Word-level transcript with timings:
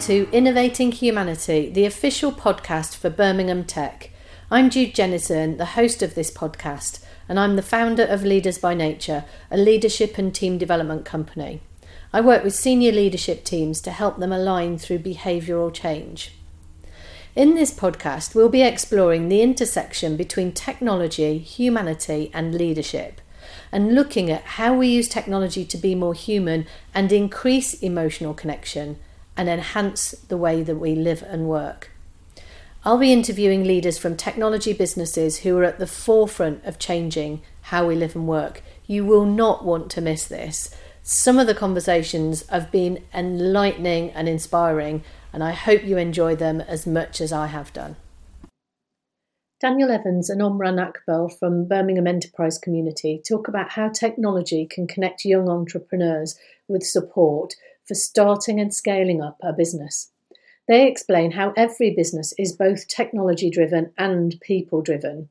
To 0.00 0.30
Innovating 0.30 0.92
Humanity, 0.92 1.70
the 1.70 1.86
official 1.86 2.30
podcast 2.30 2.94
for 2.94 3.10
Birmingham 3.10 3.64
Tech. 3.64 4.10
I'm 4.50 4.70
Jude 4.70 4.94
Jennison, 4.94 5.56
the 5.56 5.64
host 5.64 6.00
of 6.00 6.14
this 6.14 6.30
podcast, 6.30 7.02
and 7.28 7.40
I'm 7.40 7.56
the 7.56 7.62
founder 7.62 8.04
of 8.04 8.22
Leaders 8.22 8.58
by 8.58 8.74
Nature, 8.74 9.24
a 9.50 9.56
leadership 9.56 10.16
and 10.18 10.32
team 10.32 10.58
development 10.58 11.06
company. 11.06 11.60
I 12.12 12.20
work 12.20 12.44
with 12.44 12.54
senior 12.54 12.92
leadership 12.92 13.42
teams 13.42 13.80
to 13.80 13.90
help 13.90 14.18
them 14.18 14.32
align 14.32 14.78
through 14.78 14.98
behavioural 15.00 15.72
change. 15.72 16.34
In 17.34 17.54
this 17.54 17.72
podcast, 17.74 18.34
we'll 18.34 18.50
be 18.50 18.62
exploring 18.62 19.28
the 19.28 19.42
intersection 19.42 20.16
between 20.16 20.52
technology, 20.52 21.38
humanity, 21.38 22.30
and 22.34 22.54
leadership, 22.54 23.20
and 23.72 23.94
looking 23.94 24.30
at 24.30 24.42
how 24.42 24.74
we 24.74 24.88
use 24.88 25.08
technology 25.08 25.64
to 25.64 25.78
be 25.78 25.94
more 25.94 26.14
human 26.14 26.66
and 26.94 27.10
increase 27.10 27.74
emotional 27.74 28.34
connection 28.34 28.98
and 29.36 29.48
enhance 29.48 30.12
the 30.12 30.36
way 30.36 30.62
that 30.62 30.76
we 30.76 30.94
live 30.94 31.22
and 31.22 31.48
work. 31.48 31.90
I'll 32.84 32.98
be 32.98 33.12
interviewing 33.12 33.64
leaders 33.64 33.98
from 33.98 34.16
technology 34.16 34.72
businesses 34.72 35.38
who 35.38 35.58
are 35.58 35.64
at 35.64 35.78
the 35.78 35.88
forefront 35.88 36.64
of 36.64 36.78
changing 36.78 37.42
how 37.62 37.86
we 37.86 37.96
live 37.96 38.14
and 38.14 38.28
work. 38.28 38.62
You 38.86 39.04
will 39.04 39.24
not 39.24 39.64
want 39.64 39.90
to 39.90 40.00
miss 40.00 40.26
this. 40.26 40.74
Some 41.02 41.38
of 41.38 41.48
the 41.48 41.54
conversations 41.54 42.48
have 42.48 42.70
been 42.70 43.02
enlightening 43.12 44.10
and 44.10 44.28
inspiring, 44.28 45.02
and 45.32 45.42
I 45.42 45.52
hope 45.52 45.84
you 45.84 45.98
enjoy 45.98 46.36
them 46.36 46.60
as 46.60 46.86
much 46.86 47.20
as 47.20 47.32
I 47.32 47.48
have 47.48 47.72
done. 47.72 47.96
Daniel 49.60 49.90
Evans 49.90 50.28
and 50.28 50.42
Omran 50.42 50.78
Aqbal 50.78 51.36
from 51.38 51.66
Birmingham 51.66 52.06
Enterprise 52.06 52.58
Community 52.58 53.22
talk 53.26 53.48
about 53.48 53.70
how 53.70 53.88
technology 53.88 54.66
can 54.66 54.86
connect 54.86 55.24
young 55.24 55.48
entrepreneurs 55.48 56.38
with 56.68 56.82
support 56.82 57.54
for 57.86 57.94
starting 57.94 58.60
and 58.60 58.74
scaling 58.74 59.22
up 59.22 59.38
a 59.42 59.52
business. 59.52 60.10
They 60.68 60.88
explain 60.88 61.32
how 61.32 61.52
every 61.56 61.90
business 61.90 62.34
is 62.38 62.52
both 62.52 62.88
technology 62.88 63.50
driven 63.50 63.92
and 63.96 64.34
people 64.40 64.82
driven. 64.82 65.28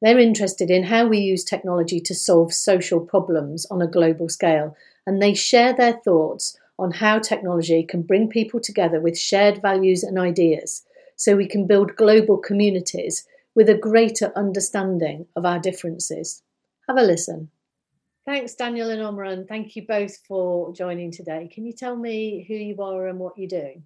They're 0.00 0.18
interested 0.18 0.70
in 0.70 0.84
how 0.84 1.06
we 1.06 1.18
use 1.18 1.44
technology 1.44 2.00
to 2.00 2.14
solve 2.14 2.54
social 2.54 3.00
problems 3.00 3.66
on 3.70 3.82
a 3.82 3.86
global 3.86 4.30
scale, 4.30 4.74
and 5.06 5.20
they 5.20 5.34
share 5.34 5.74
their 5.74 5.92
thoughts 5.92 6.58
on 6.78 6.92
how 6.92 7.18
technology 7.18 7.82
can 7.82 8.02
bring 8.02 8.28
people 8.28 8.60
together 8.60 9.00
with 9.00 9.18
shared 9.18 9.60
values 9.60 10.02
and 10.02 10.18
ideas 10.18 10.82
so 11.16 11.36
we 11.36 11.46
can 11.46 11.66
build 11.66 11.96
global 11.96 12.38
communities 12.38 13.26
with 13.54 13.68
a 13.68 13.74
greater 13.74 14.32
understanding 14.34 15.26
of 15.36 15.44
our 15.44 15.58
differences. 15.58 16.42
Have 16.88 16.96
a 16.96 17.02
listen. 17.02 17.50
Thanks, 18.26 18.54
Daniel 18.54 18.90
and 18.90 19.00
Omran. 19.00 19.48
Thank 19.48 19.76
you 19.76 19.86
both 19.86 20.16
for 20.28 20.74
joining 20.74 21.10
today. 21.10 21.48
Can 21.52 21.64
you 21.64 21.72
tell 21.72 21.96
me 21.96 22.44
who 22.46 22.54
you 22.54 22.80
are 22.82 23.08
and 23.08 23.18
what 23.18 23.36
you 23.38 23.48
do? 23.48 23.82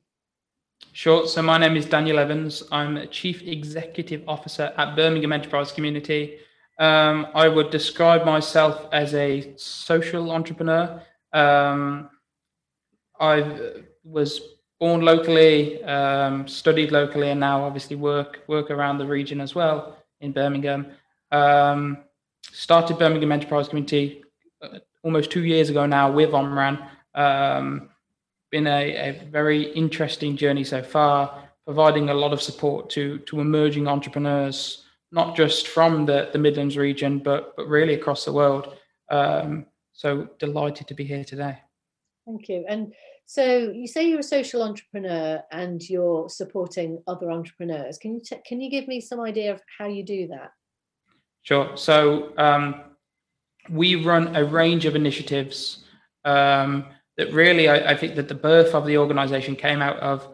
Sure. 0.92 1.26
So, 1.26 1.40
my 1.40 1.56
name 1.56 1.76
is 1.76 1.86
Daniel 1.86 2.18
Evans. 2.18 2.64
I'm 2.72 2.96
a 2.96 3.06
Chief 3.06 3.42
Executive 3.42 4.22
Officer 4.28 4.74
at 4.76 4.96
Birmingham 4.96 5.32
Enterprise 5.32 5.70
Community. 5.70 6.38
Um, 6.80 7.28
I 7.34 7.48
would 7.48 7.70
describe 7.70 8.24
myself 8.24 8.88
as 8.92 9.14
a 9.14 9.54
social 9.56 10.32
entrepreneur. 10.32 11.00
Um, 11.32 12.10
I 13.20 13.72
was 14.02 14.40
born 14.80 15.02
locally, 15.02 15.82
um, 15.84 16.48
studied 16.48 16.90
locally, 16.90 17.30
and 17.30 17.38
now 17.38 17.64
obviously 17.64 17.94
work 17.94 18.40
work 18.48 18.72
around 18.72 18.98
the 18.98 19.06
region 19.06 19.40
as 19.40 19.54
well 19.54 19.96
in 20.20 20.32
Birmingham. 20.32 20.88
Um, 21.30 21.98
started 22.50 22.98
Birmingham 22.98 23.30
Enterprise 23.30 23.68
Community 23.68 24.23
almost 25.04 25.30
two 25.30 25.44
years 25.44 25.70
ago 25.70 25.86
now 25.86 26.10
with 26.10 26.30
Omran. 26.30 26.84
Um, 27.14 27.90
been 28.50 28.66
a, 28.66 29.10
a, 29.10 29.24
very 29.30 29.72
interesting 29.72 30.36
journey 30.36 30.64
so 30.64 30.82
far, 30.82 31.48
providing 31.64 32.08
a 32.08 32.14
lot 32.14 32.32
of 32.32 32.42
support 32.42 32.90
to 32.90 33.18
to 33.20 33.40
emerging 33.40 33.86
entrepreneurs, 33.86 34.84
not 35.12 35.36
just 35.36 35.68
from 35.68 36.06
the, 36.06 36.30
the 36.32 36.38
Midlands 36.38 36.76
region, 36.76 37.18
but 37.18 37.54
but 37.56 37.68
really 37.68 37.94
across 37.94 38.24
the 38.24 38.32
world. 38.32 38.76
Um, 39.10 39.66
so 39.92 40.28
delighted 40.38 40.88
to 40.88 40.94
be 40.94 41.04
here 41.04 41.24
today. 41.24 41.58
Thank 42.26 42.48
you. 42.48 42.64
And 42.68 42.92
so 43.26 43.70
you 43.72 43.86
say 43.86 44.08
you're 44.08 44.20
a 44.20 44.24
social 44.38 44.62
entrepreneur 44.62 45.42
and 45.52 45.82
you're 45.88 46.28
supporting 46.28 47.02
other 47.06 47.30
entrepreneurs. 47.30 47.98
Can 47.98 48.14
you 48.14 48.20
t- 48.20 48.42
can 48.46 48.60
you 48.60 48.70
give 48.70 48.88
me 48.88 49.00
some 49.00 49.20
idea 49.20 49.52
of 49.52 49.60
how 49.78 49.86
you 49.86 50.02
do 50.02 50.26
that? 50.28 50.50
Sure. 51.42 51.76
So 51.76 52.32
um, 52.38 52.93
we 53.70 53.96
run 53.96 54.36
a 54.36 54.44
range 54.44 54.84
of 54.84 54.96
initiatives 54.96 55.84
um, 56.24 56.86
that 57.16 57.32
really, 57.32 57.68
I, 57.68 57.92
I, 57.92 57.96
think 57.96 58.16
that 58.16 58.28
the 58.28 58.34
birth 58.34 58.74
of 58.74 58.86
the 58.86 58.98
organization 58.98 59.56
came 59.56 59.82
out 59.82 59.98
of 59.98 60.28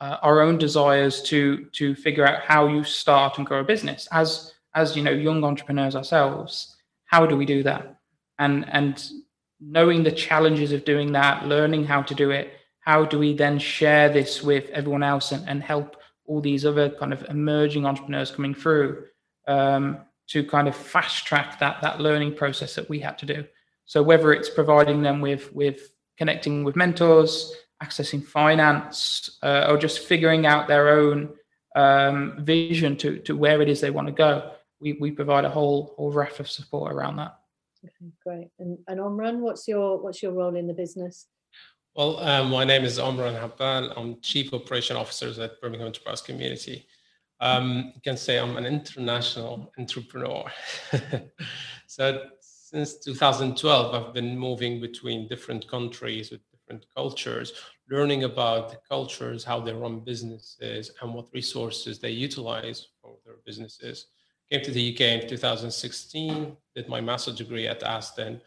uh, 0.00 0.16
our 0.22 0.40
own 0.40 0.58
desires 0.58 1.22
to 1.22 1.66
to 1.72 1.94
figure 1.94 2.26
out 2.26 2.42
how 2.42 2.66
you 2.66 2.84
start 2.84 3.38
and 3.38 3.46
grow 3.46 3.60
a 3.60 3.64
business 3.64 4.08
as 4.12 4.54
as 4.74 4.96
you 4.96 5.02
know 5.02 5.10
young 5.10 5.44
entrepreneurs 5.44 5.96
ourselves. 5.96 6.76
How 7.06 7.26
do 7.26 7.36
we 7.36 7.44
do 7.44 7.62
that? 7.64 7.96
And 8.38 8.68
and 8.70 9.02
knowing 9.60 10.02
the 10.02 10.12
challenges 10.12 10.72
of 10.72 10.84
doing 10.84 11.12
that, 11.12 11.46
learning 11.46 11.84
how 11.84 12.02
to 12.02 12.14
do 12.14 12.30
it. 12.30 12.52
How 12.80 13.04
do 13.04 13.18
we 13.18 13.34
then 13.34 13.58
share 13.58 14.08
this 14.08 14.42
with 14.42 14.70
everyone 14.70 15.02
else 15.02 15.32
and, 15.32 15.46
and 15.48 15.62
help 15.62 15.96
all 16.24 16.40
these 16.40 16.64
other 16.64 16.88
kind 16.88 17.12
of 17.12 17.22
emerging 17.28 17.84
entrepreneurs 17.84 18.30
coming 18.30 18.54
through? 18.54 19.04
Um, 19.46 19.98
to 20.30 20.44
kind 20.44 20.68
of 20.68 20.76
fast 20.76 21.26
track 21.26 21.58
that 21.58 21.80
that 21.82 22.00
learning 22.00 22.34
process 22.34 22.74
that 22.76 22.88
we 22.88 23.00
had 23.00 23.18
to 23.18 23.26
do. 23.26 23.44
So 23.84 24.02
whether 24.02 24.32
it's 24.32 24.48
providing 24.48 25.02
them 25.02 25.20
with 25.20 25.52
with 25.52 25.92
connecting 26.16 26.64
with 26.64 26.76
mentors, 26.76 27.54
accessing 27.82 28.24
finance, 28.24 29.38
uh, 29.42 29.66
or 29.68 29.76
just 29.76 30.00
figuring 30.00 30.46
out 30.46 30.68
their 30.68 30.88
own 30.88 31.30
um, 31.74 32.36
vision 32.40 32.96
to 32.98 33.18
to 33.20 33.36
where 33.36 33.60
it 33.60 33.68
is 33.68 33.80
they 33.80 33.90
want 33.90 34.06
to 34.06 34.12
go, 34.12 34.52
we 34.80 34.92
we 34.94 35.10
provide 35.10 35.44
a 35.44 35.50
whole 35.50 35.94
whole 35.96 36.12
raft 36.12 36.40
of 36.40 36.48
support 36.48 36.92
around 36.92 37.16
that. 37.16 37.36
Okay, 37.84 38.12
great. 38.22 38.48
And 38.58 38.78
and 38.86 39.00
Omran, 39.00 39.38
what's 39.40 39.66
your 39.66 40.00
what's 40.00 40.22
your 40.22 40.32
role 40.32 40.54
in 40.54 40.66
the 40.66 40.74
business? 40.74 41.26
Well, 41.96 42.20
um, 42.20 42.50
my 42.50 42.62
name 42.62 42.84
is 42.84 42.98
Omran 42.98 43.36
Habal. 43.40 43.92
I'm 43.96 44.20
Chief 44.20 44.54
Operation 44.54 44.96
Officer 44.96 45.42
at 45.42 45.60
Birmingham 45.60 45.88
Enterprise 45.88 46.22
Community. 46.22 46.86
Um, 47.40 47.92
you 47.94 48.00
can 48.02 48.16
say 48.16 48.38
I'm 48.38 48.56
an 48.56 48.66
international 48.66 49.72
entrepreneur. 49.78 50.44
so 51.86 52.22
since 52.40 52.98
2012, 52.98 53.94
I've 53.94 54.14
been 54.14 54.38
moving 54.38 54.80
between 54.80 55.26
different 55.26 55.66
countries 55.66 56.30
with 56.30 56.40
different 56.52 56.86
cultures, 56.94 57.52
learning 57.90 58.24
about 58.24 58.70
the 58.70 58.78
cultures, 58.88 59.42
how 59.42 59.58
they 59.58 59.72
run 59.72 60.00
businesses, 60.00 60.92
and 61.00 61.14
what 61.14 61.26
resources 61.32 61.98
they 61.98 62.10
utilize 62.10 62.88
for 63.02 63.16
their 63.24 63.36
businesses. 63.44 64.06
Came 64.50 64.62
to 64.62 64.70
the 64.70 64.94
UK 64.94 65.22
in 65.22 65.28
2016, 65.28 66.56
did 66.74 66.88
my 66.88 67.00
master's 67.00 67.36
degree 67.36 67.66
at 67.66 67.82
Aston. 67.82 68.40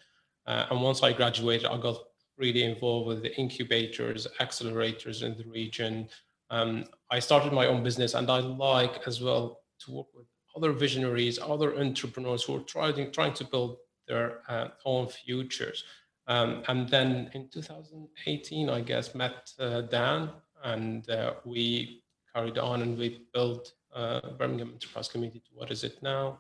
Uh, 0.46 0.66
and 0.70 0.82
once 0.82 1.02
I 1.02 1.14
graduated, 1.14 1.66
I 1.66 1.78
got 1.78 1.98
really 2.38 2.64
involved 2.64 3.08
with 3.08 3.24
the 3.24 3.36
incubators, 3.38 4.28
accelerators 4.40 5.24
in 5.24 5.38
the 5.38 5.46
region, 5.50 6.10
um, 6.50 6.86
I 7.10 7.20
started 7.20 7.54
my 7.54 7.68
own 7.68 7.84
business 7.84 8.14
and 8.14 8.30
I 8.30 8.40
like 8.40 9.08
as 9.08 9.22
well 9.22 9.62
to 9.86 9.92
work 9.92 10.08
with 10.14 10.28
other 10.56 10.72
visionaries, 10.72 11.40
other 11.40 11.78
entrepreneurs 11.78 12.44
who 12.44 12.58
are 12.58 12.62
trying, 12.62 13.12
trying 13.12 13.34
to 13.34 13.44
build 13.46 13.78
their 14.08 14.42
uh, 14.48 14.68
own 14.86 15.08
futures. 15.08 15.84
Um, 16.28 16.64
and 16.68 16.88
then 16.88 17.30
in 17.34 17.50
2018, 17.50 18.70
I 18.70 18.82
guess, 18.82 19.16
met 19.16 19.52
uh, 19.60 19.82
Dan 19.82 20.30
and 20.64 21.10
uh, 21.10 21.34
we 21.46 22.04
carried 22.34 22.58
on 22.58 22.82
and 22.82 22.98
we 22.98 23.26
built 23.34 23.74
uh, 23.94 24.22
Birmingham 24.38 24.72
Enterprise 24.74 25.08
Community 25.08 25.40
to 25.40 25.52
what 25.54 25.72
is 25.72 25.84
it 25.84 26.02
now. 26.02 26.40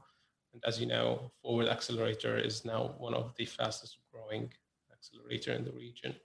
And 0.53 0.63
as 0.65 0.79
you 0.79 0.85
know, 0.85 1.31
Forward 1.41 1.67
Accelerator 1.67 2.37
is 2.37 2.63
now 2.63 2.95
one 2.97 3.13
of 3.13 3.33
the 3.37 3.45
fastest 3.45 3.97
growing 4.11 4.51
accelerator 4.91 5.53
in 5.53 5.65
the 5.65 5.71
region. 5.71 6.15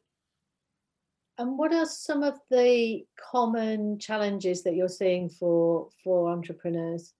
And 1.39 1.57
what 1.57 1.73
are 1.73 1.87
some 1.87 2.25
of 2.25 2.41
the 2.51 3.07
common 3.31 4.01
challenges 4.01 4.65
that 4.65 4.75
you're 4.75 4.89
seeing 4.89 5.29
for 5.29 5.89
for 6.03 6.31
entrepreneurs? 6.31 7.15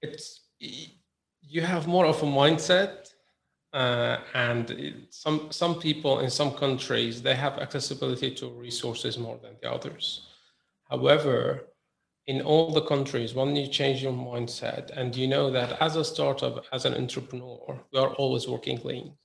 It's 0.00 0.46
you 0.60 1.62
have 1.62 1.88
more 1.88 2.06
of 2.06 2.22
a 2.22 2.26
mindset, 2.26 3.12
uh, 3.72 4.18
and 4.34 5.06
some 5.10 5.48
some 5.50 5.80
people 5.80 6.20
in 6.20 6.30
some 6.30 6.52
countries 6.52 7.20
they 7.20 7.34
have 7.34 7.58
accessibility 7.58 8.30
to 8.36 8.48
resources 8.48 9.18
more 9.18 9.38
than 9.42 9.56
the 9.60 9.70
others. 9.70 10.28
However, 10.88 11.66
in 12.28 12.42
all 12.42 12.72
the 12.72 12.82
countries, 12.82 13.34
when 13.34 13.56
you 13.56 13.66
change 13.66 14.02
your 14.02 14.12
mindset 14.12 14.90
and 14.96 15.14
you 15.16 15.26
know 15.26 15.50
that 15.50 15.80
as 15.80 15.96
a 15.96 16.04
startup, 16.04 16.64
as 16.72 16.84
an 16.84 16.94
entrepreneur, 16.94 17.80
we 17.92 17.98
are 17.98 18.14
always 18.14 18.46
working 18.48 18.80
lean. 18.84 19.16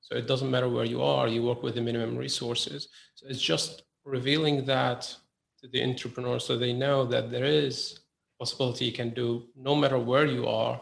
So 0.00 0.16
it 0.16 0.26
doesn't 0.26 0.50
matter 0.50 0.68
where 0.68 0.84
you 0.84 1.02
are, 1.02 1.28
you 1.28 1.42
work 1.42 1.62
with 1.62 1.74
the 1.74 1.80
minimum 1.80 2.16
resources. 2.16 2.88
So 3.14 3.26
it's 3.28 3.42
just 3.42 3.82
revealing 4.04 4.64
that 4.64 5.14
to 5.60 5.68
the 5.68 5.82
entrepreneur 5.82 6.38
so 6.38 6.56
they 6.56 6.72
know 6.72 7.04
that 7.04 7.30
there 7.30 7.44
is 7.44 8.00
possibility 8.38 8.86
you 8.86 8.92
can 8.92 9.10
do 9.10 9.48
no 9.56 9.74
matter 9.74 9.98
where 9.98 10.26
you 10.26 10.46
are. 10.46 10.80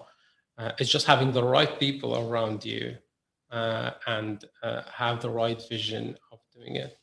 Uh, 0.58 0.72
it's 0.78 0.90
just 0.90 1.06
having 1.06 1.32
the 1.32 1.42
right 1.42 1.78
people 1.80 2.16
around 2.16 2.64
you 2.64 2.96
uh, 3.50 3.90
and 4.06 4.44
uh, 4.62 4.82
have 4.92 5.20
the 5.20 5.30
right 5.30 5.62
vision 5.68 6.16
of 6.32 6.38
doing 6.54 6.76
it. 6.76 6.96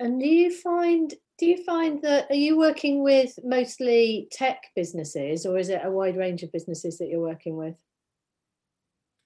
And 0.00 0.20
do 0.20 0.26
you 0.26 0.50
find 0.50 1.14
do 1.38 1.46
you 1.46 1.64
find 1.64 2.02
that 2.02 2.30
are 2.30 2.36
you 2.36 2.58
working 2.58 3.02
with 3.02 3.38
mostly 3.44 4.28
tech 4.30 4.70
businesses 4.76 5.46
or 5.46 5.58
is 5.58 5.68
it 5.68 5.80
a 5.82 5.90
wide 5.90 6.16
range 6.16 6.42
of 6.42 6.52
businesses 6.52 6.98
that 6.98 7.08
you're 7.08 7.20
working 7.20 7.56
with? 7.56 7.76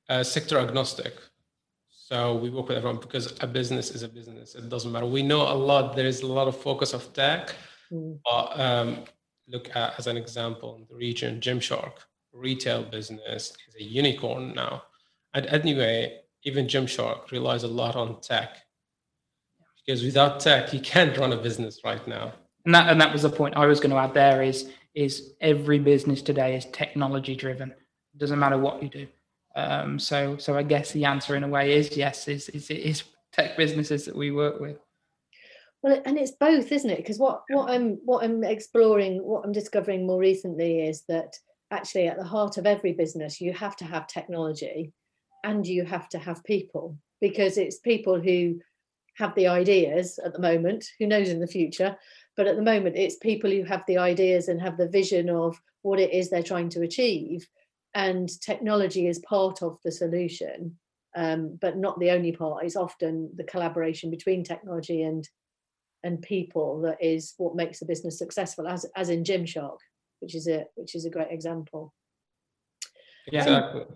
Uh, 0.09 0.23
sector 0.23 0.59
agnostic. 0.59 1.15
So 1.89 2.37
we 2.37 2.51
work 2.51 2.69
with 2.69 2.79
everyone 2.79 3.01
because 3.01 3.37
a 3.41 3.47
business 3.47 3.91
is 3.91 4.03
a 4.03 4.09
business. 4.09 4.55
It 4.55 4.69
doesn't 4.69 4.93
matter. 4.93 5.07
We 5.07 5.25
know 5.25 5.43
a 5.43 5.55
lot. 5.55 5.97
There 5.97 6.07
is 6.07 6.23
a 6.23 6.27
lot 6.27 6.47
of 6.47 6.57
focus 6.57 6.93
of 6.93 7.13
tech. 7.13 7.55
Mm. 7.91 8.21
But 8.25 8.61
um, 8.61 9.05
look 9.49 9.75
at 9.75 9.99
as 9.99 10.07
an 10.07 10.17
example 10.17 10.77
in 10.77 10.87
the 10.89 10.95
region, 10.95 11.41
Gymshark 11.41 11.95
retail 12.33 12.85
business 12.85 13.57
is 13.69 13.75
a 13.81 13.83
unicorn 13.83 14.53
now. 14.55 14.83
And 15.35 15.47
anyway, 15.47 16.21
even 16.45 16.67
Gymshark 16.67 17.31
relies 17.31 17.65
a 17.65 17.69
lot 17.69 17.97
on 17.97 18.21
tech 18.21 18.59
because 19.85 20.05
without 20.05 20.41
tech, 20.41 20.73
you 20.73 20.81
can't 20.81 21.17
run 21.17 21.33
a 21.33 21.37
business 21.37 21.81
right 21.85 22.07
now. 22.07 22.33
And 22.65 22.75
that 22.75 22.89
and 22.89 23.01
that 23.01 23.13
was 23.13 23.23
the 23.23 23.31
point 23.31 23.57
I 23.57 23.67
was 23.67 23.81
going 23.81 23.91
to 23.91 23.97
add. 23.97 24.15
There 24.15 24.43
is 24.43 24.71
is 24.95 25.35
every 25.41 25.79
business 25.79 26.23
today 26.23 26.57
is 26.57 26.67
technology 26.67 27.37
driven. 27.37 27.75
Doesn't 28.17 28.39
matter 28.39 28.59
what 28.59 28.83
you 28.83 28.89
do. 28.89 29.07
Um, 29.57 29.99
so 29.99 30.37
so 30.37 30.57
I 30.57 30.63
guess 30.63 30.93
the 30.93 31.07
answer 31.07 31.35
in 31.35 31.43
a 31.43 31.49
way 31.49 31.77
is 31.77 31.97
yes. 31.97 32.29
Is 32.29 32.49
is 32.51 32.71
it 32.71 32.79
is 32.79 33.05
tech 33.33 33.57
businesses 33.57 34.05
that 34.05 34.17
we 34.17 34.31
work 34.31 34.61
with. 34.61 34.79
Well, 35.83 36.01
and 36.05 36.19
it's 36.19 36.33
both, 36.33 36.73
isn't 36.73 36.91
it? 36.91 36.99
Because 36.99 37.19
what 37.19 37.43
what 37.49 37.71
I'm 37.71 37.99
what 38.05 38.23
I'm 38.23 38.45
exploring, 38.45 39.23
what 39.23 39.45
I'm 39.45 39.53
discovering 39.53 40.07
more 40.07 40.19
recently 40.19 40.81
is 40.87 41.03
that 41.09 41.37
actually 41.71 42.07
at 42.07 42.17
the 42.17 42.25
heart 42.25 42.59
of 42.59 42.67
every 42.67 42.93
business 42.93 43.41
you 43.41 43.53
have 43.53 43.77
to 43.77 43.85
have 43.85 44.07
technology 44.07 44.93
and 45.45 45.67
you 45.67 45.85
have 45.85 46.09
to 46.09 46.19
have 46.19 46.45
people 46.45 46.97
because 47.21 47.59
it's 47.59 47.79
people 47.79 48.21
who 48.21 48.61
have 49.15 49.35
the 49.35 49.49
ideas 49.49 50.19
at 50.25 50.33
the 50.33 50.39
moment 50.39 50.85
who 50.99 51.07
knows 51.07 51.29
in 51.29 51.41
the 51.41 51.47
future 51.47 51.97
but 52.37 52.47
at 52.47 52.57
the 52.57 52.63
moment 52.63 52.97
it's 52.97 53.17
people 53.17 53.51
who 53.51 53.65
have 53.65 53.83
the 53.87 53.99
ideas 53.99 54.49
and 54.49 54.61
have 54.61 54.77
the 54.77 54.89
vision 54.89 55.29
of 55.29 55.61
what 55.83 55.99
it 55.99 56.13
is 56.13 56.31
they're 56.31 56.43
trying 56.43 56.69
to 56.69 56.83
achieve 56.83 57.47
and 57.97 58.29
technology 58.41 59.09
is 59.09 59.19
part 59.29 59.63
of 59.63 59.79
the 59.85 59.91
solution 59.91 60.77
um, 61.17 61.59
but 61.61 61.77
not 61.77 61.99
the 61.99 62.11
only 62.11 62.31
part 62.31 62.65
it's 62.65 62.77
often 62.77 63.29
the 63.37 63.45
collaboration 63.45 64.11
between 64.11 64.45
technology 64.45 65.03
and 65.03 65.29
and 66.05 66.23
people 66.23 66.81
that 66.83 66.99
is 67.01 67.35
what 67.39 67.57
makes 67.57 67.83
a 67.83 67.87
business 67.87 68.19
successful 68.19 68.69
as 68.69 68.87
as 68.95 69.09
in 69.09 69.25
gymshark 69.25 69.79
which 70.21 70.35
is 70.35 70.49
a 70.49 70.65
which 70.75 70.95
is 70.95 71.05
a 71.05 71.11
great 71.11 71.31
example. 71.31 71.93
Exactly. 73.33 73.83
Um, 73.83 73.89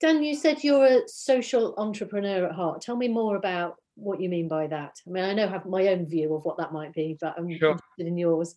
Dan, 0.00 0.22
you 0.22 0.34
said 0.34 0.64
you're 0.64 0.86
a 0.86 1.08
social 1.08 1.74
entrepreneur 1.76 2.46
at 2.46 2.54
heart. 2.54 2.80
Tell 2.80 2.96
me 2.96 3.08
more 3.08 3.36
about 3.36 3.76
what 3.96 4.20
you 4.20 4.30
mean 4.30 4.48
by 4.48 4.66
that. 4.66 4.94
I 5.06 5.10
mean, 5.10 5.24
I 5.24 5.34
know 5.34 5.46
I 5.46 5.50
have 5.50 5.66
my 5.66 5.88
own 5.88 6.06
view 6.06 6.34
of 6.34 6.44
what 6.44 6.56
that 6.56 6.72
might 6.72 6.94
be, 6.94 7.18
but 7.20 7.34
I'm 7.36 7.50
sure. 7.50 7.72
interested 7.72 8.06
in 8.06 8.16
yours. 8.16 8.54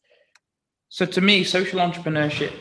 So, 0.90 1.06
to 1.06 1.22
me, 1.22 1.44
social 1.44 1.80
entrepreneurship 1.80 2.54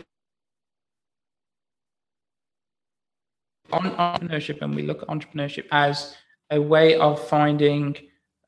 on 3.73 3.91
entrepreneurship, 3.97 4.63
and 4.63 4.75
we 4.75 4.83
look 4.83 5.03
at 5.03 5.09
entrepreneurship 5.09 5.67
as 5.73 6.17
a 6.51 6.61
way 6.61 6.97
of 6.97 7.27
finding 7.29 7.97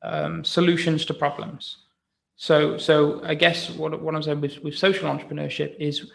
um, 0.03 0.44
solutions 0.44 1.05
to 1.06 1.15
problems. 1.15 1.79
So, 2.37 2.76
so 2.79 3.23
I 3.25 3.35
guess 3.35 3.71
what, 3.71 4.00
what 4.03 4.15
I'm 4.15 4.23
saying 4.23 4.41
with, 4.41 4.62
with 4.62 4.76
social 4.76 5.09
entrepreneurship 5.09 5.76
is 5.79 6.11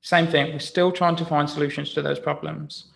same 0.00 0.26
thing. 0.26 0.52
We're 0.52 0.58
still 0.60 0.92
trying 0.92 1.16
to 1.16 1.24
find 1.24 1.48
solutions 1.48 1.92
to 1.94 2.02
those 2.02 2.18
problems, 2.18 2.92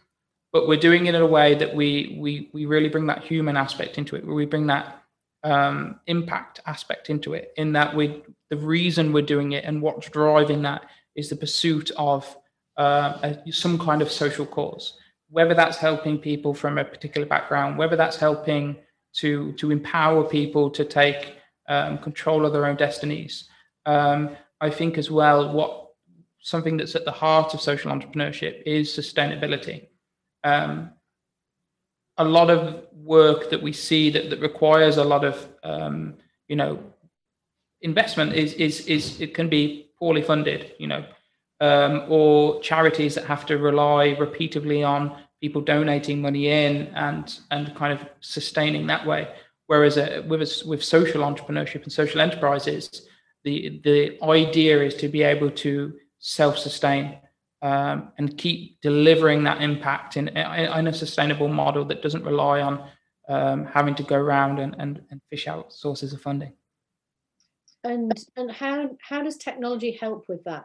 but 0.53 0.69
we're 0.69 0.79
doing 0.79 1.07
it 1.07 1.15
in 1.15 1.21
a 1.21 1.27
way 1.27 1.55
that 1.55 1.75
we 1.75 2.17
we 2.21 2.49
we 2.53 2.67
really 2.67 2.89
bring 2.89 3.07
that 3.07 3.25
human 3.25 3.57
aspect 3.57 3.99
into 3.99 4.17
it. 4.17 4.25
Where 4.25 4.35
we 4.35 4.47
bring 4.47 4.67
that 4.69 5.03
um, 5.45 6.01
impact 6.07 6.61
aspect 6.67 7.11
into 7.11 7.35
it. 7.35 7.53
In 7.57 7.73
that 7.73 7.95
we 7.95 8.23
the 8.51 8.57
reason 8.57 9.13
we're 9.13 9.23
doing 9.23 9.53
it 9.53 9.65
and 9.65 9.83
what's 9.83 10.09
driving 10.11 10.63
that 10.63 10.83
is 11.17 11.29
the 11.29 11.37
pursuit 11.37 11.91
of 11.97 12.37
uh, 12.77 13.35
a, 13.47 13.53
some 13.53 13.79
kind 13.79 14.01
of 14.01 14.11
social 14.11 14.47
cause. 14.47 14.99
Whether 15.33 15.55
that's 15.55 15.79
helping 15.79 16.19
people 16.19 16.53
from 16.55 16.79
a 16.79 16.85
particular 16.85 17.27
background, 17.27 17.79
whether 17.79 17.97
that's 17.97 18.17
helping 18.17 18.77
to 19.15 19.53
to 19.53 19.71
empower 19.71 20.25
people 20.25 20.71
to 20.71 20.85
take 20.85 21.35
um, 21.69 21.99
control 21.99 22.45
of 22.45 22.53
their 22.53 22.67
own 22.67 22.77
destinies. 22.77 23.49
Um, 23.87 24.37
I 24.61 24.71
think 24.71 24.99
as 24.99 25.11
well, 25.11 25.53
what 25.53 25.89
something 26.41 26.77
that's 26.77 26.95
at 26.95 27.05
the 27.05 27.19
heart 27.25 27.55
of 27.55 27.61
social 27.61 27.91
entrepreneurship 27.93 28.63
is 28.67 28.91
sustainability. 28.91 29.89
Um, 30.45 30.91
a 32.19 32.25
lot 32.25 32.51
of 32.51 32.85
work 32.93 33.51
that 33.51 33.63
we 33.63 33.73
see 33.73 34.11
that, 34.11 34.29
that 34.31 34.41
requires 34.41 34.99
a 34.99 35.05
lot 35.05 35.25
of 35.25 35.49
um, 35.63 36.15
you 36.49 36.57
know 36.57 36.79
investment 37.81 38.35
is 38.35 38.55
is 38.55 38.87
is 38.87 39.21
it 39.21 39.35
can 39.35 39.49
be 39.49 39.91
poorly 39.99 40.23
funded, 40.23 40.73
you 40.79 40.87
know, 40.87 41.05
um, 41.63 42.05
or 42.09 42.61
charities 42.61 43.15
that 43.15 43.25
have 43.25 43.47
to 43.47 43.57
rely 43.57 44.17
repeatedly 44.19 44.83
on 44.83 45.17
people 45.41 45.63
donating 45.63 46.21
money 46.21 46.49
in 46.49 46.89
and 46.89 47.39
and 47.53 47.75
kind 47.77 47.93
of 47.93 48.07
sustaining 48.21 48.87
that 48.89 49.07
way. 49.07 49.29
Whereas 49.69 49.97
uh, 49.97 50.23
with 50.27 50.63
with 50.67 50.83
social 50.83 51.23
entrepreneurship 51.23 51.85
and 51.85 51.93
social 51.93 52.21
enterprises, 52.21 53.07
the 53.45 53.81
the 53.85 54.19
idea 54.25 54.83
is 54.83 54.97
to 54.97 55.09
be 55.09 55.23
able 55.23 55.51
to 55.51 55.95
self 56.19 56.59
sustain 56.59 57.19
um, 57.63 58.13
and 58.19 58.37
keep 58.37 58.81
delivering 58.81 59.45
that 59.45 59.63
impact 59.63 60.17
in, 60.17 60.29
in 60.29 60.87
a 60.89 60.93
sustainable 60.93 61.49
model 61.49 61.85
that 61.85 62.03
doesn't 62.03 62.25
rely 62.25 62.61
on 62.61 62.85
um, 63.29 63.67
having 63.67 63.95
to 63.95 64.03
go 64.03 64.17
around 64.17 64.59
and, 64.59 64.75
and, 64.81 65.01
and 65.11 65.21
fish 65.31 65.47
out 65.47 65.73
sources 65.73 66.13
of 66.13 66.21
funding. 66.21 66.53
And 67.85 68.13
and 68.37 68.51
how 68.51 68.97
how 69.01 69.23
does 69.23 69.37
technology 69.37 69.93
help 69.93 70.25
with 70.29 70.43
that? 70.45 70.65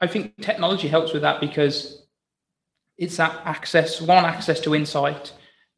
I 0.00 0.06
think 0.06 0.36
technology 0.40 0.88
helps 0.88 1.12
with 1.12 1.22
that 1.22 1.40
because 1.40 2.02
it's 2.96 3.16
that 3.16 3.40
access 3.44 4.00
one 4.00 4.24
access 4.24 4.60
to 4.60 4.74
insight 4.74 5.32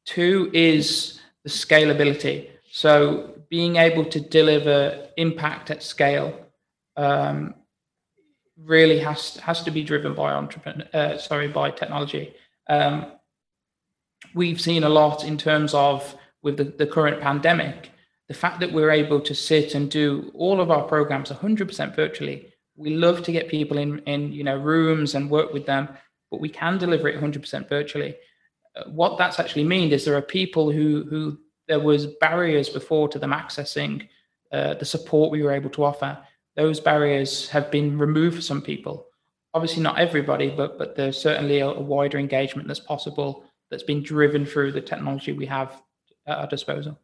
Two 0.04 0.50
is 0.52 1.20
the 1.44 1.50
scalability. 1.50 2.48
So 2.70 3.34
being 3.48 3.76
able 3.76 4.04
to 4.06 4.20
deliver 4.20 5.08
impact 5.16 5.70
at 5.70 5.82
scale 5.82 6.46
um, 6.96 7.54
really 8.58 8.98
has 8.98 9.36
has 9.36 9.62
to 9.62 9.70
be 9.70 9.82
driven 9.82 10.14
by 10.14 10.32
entrepreneur. 10.32 10.86
Uh, 10.92 11.18
sorry, 11.18 11.48
by 11.48 11.70
technology. 11.70 12.34
Um, 12.68 13.12
we've 14.34 14.60
seen 14.60 14.84
a 14.84 14.88
lot 14.88 15.24
in 15.24 15.36
terms 15.38 15.74
of 15.74 16.16
with 16.42 16.56
the, 16.56 16.64
the 16.64 16.86
current 16.86 17.20
pandemic. 17.20 17.90
The 18.28 18.34
fact 18.34 18.60
that 18.60 18.72
we're 18.72 18.90
able 18.90 19.20
to 19.20 19.34
sit 19.34 19.74
and 19.74 19.90
do 19.90 20.30
all 20.34 20.60
of 20.60 20.70
our 20.70 20.82
programs 20.82 21.30
100% 21.30 21.96
virtually. 21.96 22.49
We 22.80 22.96
love 22.96 23.22
to 23.24 23.32
get 23.32 23.48
people 23.48 23.78
in 23.78 23.98
in 24.00 24.32
you 24.32 24.44
know 24.44 24.56
rooms 24.56 25.14
and 25.14 25.30
work 25.30 25.52
with 25.52 25.66
them, 25.66 25.88
but 26.30 26.40
we 26.40 26.48
can 26.48 26.78
deliver 26.78 27.08
it 27.08 27.20
100% 27.20 27.68
virtually 27.68 28.14
what 28.86 29.18
that's 29.18 29.38
actually 29.38 29.64
mean 29.64 29.92
is 29.92 30.04
there 30.04 30.16
are 30.16 30.22
people 30.22 30.70
who 30.70 31.04
who 31.08 31.38
there 31.68 31.80
was 31.80 32.06
barriers 32.20 32.68
before 32.68 33.08
to 33.08 33.18
them 33.18 33.32
accessing 33.32 34.08
uh, 34.52 34.74
the 34.74 34.84
support 34.84 35.30
we 35.30 35.42
were 35.42 35.52
able 35.52 35.70
to 35.70 35.84
offer. 35.84 36.18
Those 36.56 36.80
barriers 36.80 37.48
have 37.50 37.70
been 37.70 37.96
removed 37.96 38.36
for 38.36 38.42
some 38.42 38.60
people. 38.60 39.06
Obviously, 39.54 39.82
not 39.82 39.98
everybody, 39.98 40.50
but 40.50 40.78
but 40.78 40.96
there's 40.96 41.20
certainly 41.20 41.60
a, 41.60 41.68
a 41.68 41.80
wider 41.80 42.18
engagement 42.18 42.66
that's 42.68 42.80
possible 42.80 43.44
that's 43.70 43.82
been 43.82 44.02
driven 44.02 44.44
through 44.44 44.72
the 44.72 44.80
technology 44.80 45.32
we 45.32 45.46
have 45.46 45.80
at 46.26 46.38
our 46.38 46.46
disposal. 46.46 46.98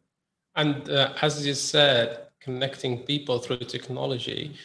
And 0.55 0.89
uh, 0.89 1.13
as 1.21 1.45
you 1.45 1.53
said, 1.53 2.27
connecting 2.41 2.99
people 2.99 3.39
through 3.39 3.57
technology. 3.57 4.55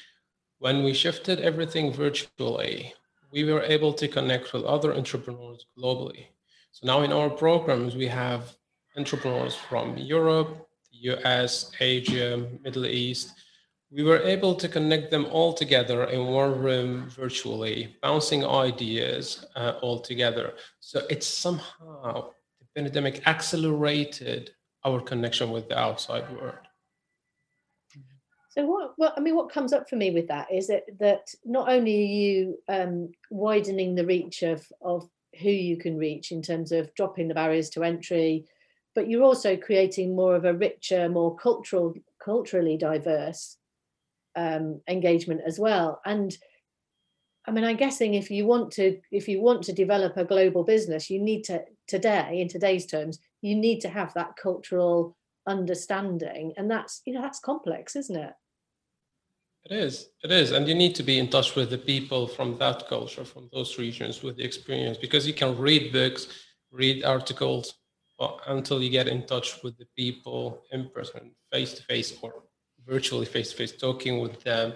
When 0.62 0.84
we 0.84 0.94
shifted 0.94 1.40
everything 1.40 1.92
virtually, 1.92 2.94
we 3.32 3.42
were 3.42 3.64
able 3.64 3.92
to 3.94 4.06
connect 4.06 4.52
with 4.52 4.62
other 4.62 4.94
entrepreneurs 4.94 5.66
globally. 5.76 6.26
So 6.70 6.86
now 6.86 7.02
in 7.02 7.12
our 7.12 7.30
programs, 7.30 7.96
we 7.96 8.06
have 8.06 8.54
entrepreneurs 8.96 9.56
from 9.56 9.98
Europe, 9.98 10.68
the 10.92 10.98
US, 11.14 11.72
Asia, 11.80 12.46
Middle 12.62 12.86
East. 12.86 13.32
We 13.90 14.04
were 14.04 14.20
able 14.20 14.54
to 14.54 14.68
connect 14.68 15.10
them 15.10 15.26
all 15.32 15.52
together 15.52 16.04
in 16.04 16.26
one 16.26 16.56
room 16.62 17.10
virtually, 17.10 17.96
bouncing 18.00 18.46
ideas 18.46 19.44
uh, 19.56 19.72
all 19.82 19.98
together. 19.98 20.54
So 20.78 21.02
it's 21.10 21.26
somehow 21.26 22.30
the 22.60 22.66
pandemic 22.76 23.26
accelerated 23.26 24.52
our 24.84 25.00
connection 25.00 25.50
with 25.50 25.68
the 25.68 25.76
outside 25.76 26.30
world. 26.36 26.68
So 28.52 28.66
what, 28.66 28.92
what 28.96 29.14
I 29.16 29.20
mean, 29.20 29.34
what 29.34 29.50
comes 29.50 29.72
up 29.72 29.88
for 29.88 29.96
me 29.96 30.10
with 30.10 30.28
that 30.28 30.52
is 30.52 30.66
that 30.68 30.84
that 31.00 31.28
not 31.44 31.70
only 31.70 31.96
are 31.96 32.06
you 32.06 32.58
um, 32.68 33.12
widening 33.30 33.94
the 33.94 34.04
reach 34.04 34.42
of 34.42 34.66
of 34.82 35.08
who 35.40 35.48
you 35.48 35.78
can 35.78 35.96
reach 35.96 36.32
in 36.32 36.42
terms 36.42 36.70
of 36.70 36.94
dropping 36.94 37.28
the 37.28 37.34
barriers 37.34 37.70
to 37.70 37.82
entry 37.82 38.44
but 38.94 39.08
you're 39.08 39.22
also 39.22 39.56
creating 39.56 40.14
more 40.14 40.36
of 40.36 40.44
a 40.44 40.52
richer 40.52 41.08
more 41.08 41.34
cultural 41.36 41.94
culturally 42.22 42.76
diverse 42.76 43.56
um, 44.36 44.82
engagement 44.86 45.40
as 45.46 45.58
well. 45.58 46.00
And 46.04 46.36
i 47.44 47.50
mean 47.50 47.64
i'm 47.64 47.76
guessing 47.76 48.14
if 48.14 48.30
you 48.30 48.46
want 48.46 48.70
to 48.70 49.00
if 49.10 49.26
you 49.26 49.40
want 49.40 49.64
to 49.64 49.72
develop 49.72 50.16
a 50.16 50.24
global 50.24 50.62
business 50.62 51.10
you 51.10 51.20
need 51.20 51.42
to 51.42 51.60
today 51.88 52.40
in 52.40 52.46
today's 52.46 52.86
terms 52.86 53.18
you 53.40 53.56
need 53.56 53.80
to 53.80 53.88
have 53.88 54.14
that 54.14 54.36
cultural 54.40 55.16
understanding. 55.46 56.52
And 56.56 56.70
that's 56.70 57.02
you 57.04 57.14
know 57.14 57.22
that's 57.22 57.40
complex 57.40 57.96
isn't 57.96 58.16
it 58.16 58.32
it 59.64 59.72
is 59.72 60.08
it 60.24 60.30
is 60.30 60.52
and 60.52 60.66
you 60.66 60.74
need 60.74 60.94
to 60.94 61.02
be 61.02 61.18
in 61.18 61.28
touch 61.28 61.54
with 61.54 61.70
the 61.70 61.78
people 61.78 62.26
from 62.26 62.56
that 62.58 62.88
culture 62.88 63.24
from 63.24 63.48
those 63.52 63.78
regions 63.78 64.22
with 64.22 64.36
the 64.36 64.44
experience 64.44 64.98
because 64.98 65.26
you 65.26 65.34
can 65.34 65.56
read 65.56 65.92
books 65.92 66.26
read 66.70 67.04
articles 67.04 67.74
but 68.18 68.40
until 68.48 68.82
you 68.82 68.90
get 68.90 69.08
in 69.08 69.24
touch 69.26 69.62
with 69.62 69.76
the 69.78 69.86
people 69.96 70.62
in 70.72 70.88
person 70.90 71.32
face 71.52 71.74
to 71.74 71.82
face 71.84 72.14
or 72.22 72.42
virtually 72.86 73.26
face 73.26 73.50
to 73.50 73.56
face 73.56 73.72
talking 73.76 74.20
with 74.20 74.42
them 74.42 74.72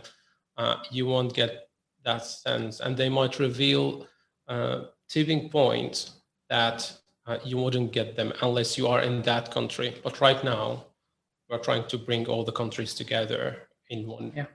uh, 0.56 0.76
you 0.90 1.06
won't 1.06 1.34
get 1.34 1.68
that 2.04 2.24
sense 2.24 2.80
and 2.80 2.96
they 2.96 3.08
might 3.08 3.38
reveal 3.38 4.06
uh, 4.48 4.84
tipping 5.08 5.48
points 5.50 6.12
that 6.48 6.92
uh, 7.26 7.38
you 7.44 7.56
wouldn't 7.56 7.92
get 7.92 8.16
them 8.16 8.32
unless 8.42 8.78
you 8.78 8.86
are 8.86 9.00
in 9.02 9.22
that 9.22 9.50
country. 9.50 9.94
But 10.02 10.20
right 10.20 10.42
now, 10.44 10.86
we're 11.48 11.58
trying 11.58 11.86
to 11.88 11.98
bring 11.98 12.26
all 12.26 12.44
the 12.44 12.52
countries 12.52 12.94
together 12.94 13.68
in 13.90 14.06
one. 14.06 14.32
Yeah, 14.34 14.46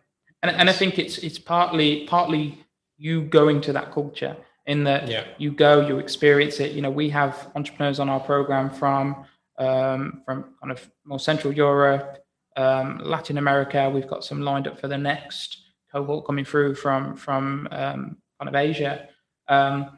and 0.43 0.55
and 0.55 0.69
I 0.69 0.74
think 0.74 1.00
it's 1.00 1.17
it's 1.19 1.39
partly 1.39 2.05
partly 2.07 2.63
you 2.98 3.24
going 3.24 3.62
to 3.62 3.74
that 3.74 3.91
culture 3.91 4.38
in 4.67 4.83
that 4.83 5.07
yeah. 5.07 5.25
you 5.38 5.51
go, 5.51 5.86
you 5.88 5.98
experience 5.98 6.60
it. 6.60 6.74
You 6.74 6.81
know, 6.81 6.91
we 6.91 7.10
have 7.10 7.51
entrepreneurs 7.55 8.00
on 8.00 8.10
our 8.10 8.19
program 8.19 8.69
from 8.69 9.25
um, 9.57 10.21
from 10.25 10.55
kind 10.62 10.71
of 10.71 10.89
more 11.05 11.19
Central 11.19 11.53
Europe, 11.53 12.24
um, 12.57 13.00
Latin 13.03 13.38
America. 13.38 13.89
We've 13.89 14.07
got 14.07 14.24
some 14.24 14.41
lined 14.41 14.67
up 14.67 14.79
for 14.79 14.88
the 14.88 14.98
next 14.98 15.57
cohort 15.91 16.25
coming 16.25 16.45
through 16.45 16.75
from 16.75 17.15
from 17.15 17.67
um, 17.71 18.17
kind 18.39 18.50
of 18.50 18.55
Asia. 18.55 19.07
Um, 19.48 19.98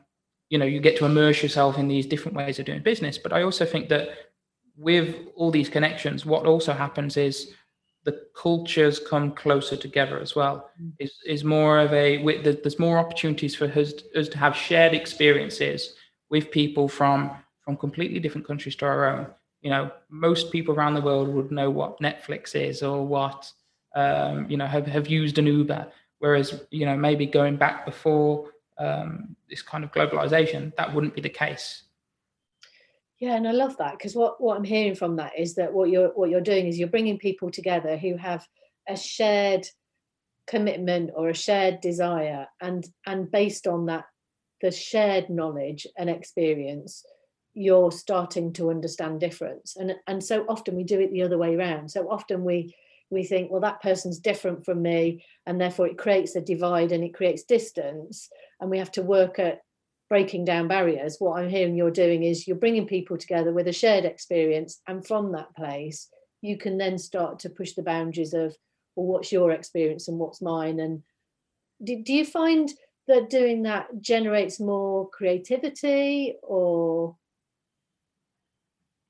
you 0.54 0.60
know 0.60 0.66
you 0.66 0.80
get 0.80 0.96
to 0.98 1.06
immerse 1.06 1.42
yourself 1.42 1.80
in 1.80 1.88
these 1.88 2.06
different 2.06 2.38
ways 2.38 2.60
of 2.60 2.66
doing 2.66 2.84
business 2.84 3.18
but 3.18 3.34
i 3.34 3.42
also 3.42 3.66
think 3.66 3.90
that 3.90 4.10
with 4.78 5.16
all 5.36 5.50
these 5.50 5.68
connections 5.68 6.28
what 6.28 6.46
also 6.46 6.74
happens 6.74 7.18
is 7.18 7.52
the 8.04 8.26
cultures 8.36 9.00
come 9.00 9.32
closer 9.32 9.78
together 9.78 10.20
as 10.20 10.36
well 10.36 10.70
mm. 10.82 10.92
is 11.00 11.14
is 11.26 11.44
more 11.44 11.80
of 11.80 11.94
a 11.94 12.24
there's 12.42 12.80
more 12.80 12.98
opportunities 12.98 13.56
for 13.56 13.66
us, 13.66 13.94
us 14.16 14.28
to 14.28 14.38
have 14.38 14.56
shared 14.56 14.94
experiences 14.94 15.96
with 16.30 16.52
people 16.52 16.88
from 16.88 17.32
from 17.64 17.78
completely 17.78 18.20
different 18.20 18.46
countries 18.46 18.76
to 18.76 18.86
our 18.86 19.06
own 19.08 19.28
you 19.62 19.70
know 19.70 19.92
most 20.10 20.52
people 20.52 20.76
around 20.76 20.94
the 20.94 21.02
world 21.02 21.28
would 21.30 21.52
know 21.52 21.70
what 21.70 22.00
netflix 22.00 22.56
is 22.56 22.84
or 22.84 23.06
what 23.06 23.52
um, 23.96 24.50
you 24.50 24.58
know 24.58 24.66
have, 24.66 24.88
have 24.88 25.08
used 25.08 25.38
an 25.38 25.46
uber 25.46 25.88
whereas 26.20 26.62
you 26.72 26.86
know 26.86 26.98
maybe 26.98 27.26
going 27.26 27.56
back 27.56 27.86
before 27.86 28.50
um, 28.78 29.36
this 29.50 29.62
kind 29.62 29.84
of 29.84 29.92
globalization, 29.92 30.76
that 30.76 30.94
wouldn't 30.94 31.16
be 31.16 31.22
the 31.22 31.30
case. 31.30 31.84
Yeah, 33.24 33.38
and 33.38 33.48
I 33.48 33.52
love 33.52 33.78
that 33.78 33.98
because 33.98 34.18
what, 34.18 34.42
what 34.42 34.58
I'm 34.58 34.66
hearing 34.66 34.96
from 34.96 35.16
that 35.16 35.40
is 35.40 35.56
that 35.56 35.72
what 35.72 35.90
you're 35.90 36.10
what 36.10 36.30
you're 36.30 36.42
doing 36.42 36.68
is 36.68 36.78
you're 36.78 36.90
bringing 36.90 37.18
people 37.18 37.50
together 37.50 37.96
who 37.96 38.18
have 38.18 38.46
a 38.86 38.98
shared 38.98 39.66
commitment 40.46 41.12
or 41.16 41.30
a 41.30 41.34
shared 41.34 41.80
desire, 41.80 42.48
and 42.60 42.86
and 43.06 43.32
based 43.32 43.66
on 43.66 43.86
that, 43.86 44.04
the 44.62 44.72
shared 44.72 45.30
knowledge 45.30 45.88
and 45.98 46.10
experience, 46.10 47.06
you're 47.54 47.94
starting 47.94 48.52
to 48.54 48.70
understand 48.70 49.22
difference. 49.22 49.78
And 49.78 49.94
and 50.06 50.22
so 50.22 50.46
often 50.50 50.76
we 50.76 50.84
do 50.84 51.00
it 51.00 51.14
the 51.14 51.24
other 51.24 51.38
way 51.38 51.56
around. 51.56 51.92
So 51.92 52.10
often 52.10 52.44
we 52.44 52.76
we 53.10 53.24
think, 53.24 53.50
well, 53.50 53.62
that 53.62 53.82
person's 53.82 54.20
different 54.20 54.66
from 54.66 54.82
me, 54.82 55.24
and 55.46 55.62
therefore 55.62 55.88
it 55.88 55.98
creates 55.98 56.36
a 56.36 56.42
divide 56.42 56.92
and 56.92 57.06
it 57.06 57.14
creates 57.14 57.44
distance. 57.44 58.30
And 58.60 58.70
we 58.70 58.80
have 58.80 58.92
to 58.92 59.02
work 59.02 59.40
at 59.40 59.62
breaking 60.10 60.46
down 60.46 60.68
barriers. 60.68 61.18
What 61.20 61.40
I'm 61.40 61.50
hearing 61.50 61.76
you're 61.76 61.92
doing 61.92 62.24
is 62.24 62.48
you're 62.48 62.58
bringing 62.58 62.88
people 62.88 63.18
together 63.18 63.52
with 63.54 63.68
a 63.68 63.74
shared 63.74 64.06
experience, 64.06 64.82
and 64.88 65.06
from 65.06 65.32
that 65.32 65.56
place, 65.56 66.10
you 66.42 66.58
can 66.58 66.78
then 66.78 66.98
start 66.98 67.40
to 67.40 67.50
push 67.50 67.74
the 67.74 67.84
boundaries 67.84 68.34
of, 68.34 68.56
well, 68.96 69.08
what's 69.08 69.32
your 69.32 69.52
experience 69.52 70.08
and 70.08 70.20
what's 70.20 70.42
mine? 70.42 70.80
And 70.80 71.04
do, 71.84 72.04
do 72.04 72.14
you 72.14 72.26
find 72.26 72.70
that 73.08 73.30
doing 73.30 73.64
that 73.64 73.88
generates 74.02 74.60
more 74.60 75.10
creativity 75.10 76.36
or? 76.44 77.16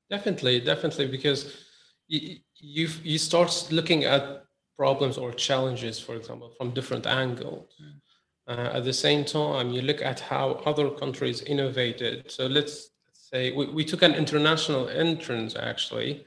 Definitely, 0.10 0.60
definitely, 0.60 1.08
because 1.08 1.66
you, 2.08 2.38
you 2.56 2.88
you 3.04 3.18
start 3.18 3.68
looking 3.72 4.04
at 4.04 4.44
problems 4.78 5.18
or 5.18 5.32
challenges, 5.32 6.00
for 6.00 6.16
example, 6.16 6.54
from 6.58 6.72
different 6.72 7.08
angles. 7.08 7.74
Mm. 7.82 8.00
Uh, 8.48 8.72
at 8.74 8.84
the 8.84 8.94
same 8.94 9.24
time, 9.24 9.72
you 9.72 9.82
look 9.82 10.02
at 10.02 10.20
how 10.20 10.62
other 10.66 10.90
countries 10.90 11.42
innovated. 11.42 12.30
So 12.30 12.48
let's 12.48 12.90
say 13.14 13.52
we, 13.52 13.68
we 13.68 13.86
took 13.86 14.02
an 14.02 14.16
international 14.16 14.90
entrance 14.90 15.56
actually 15.56 16.26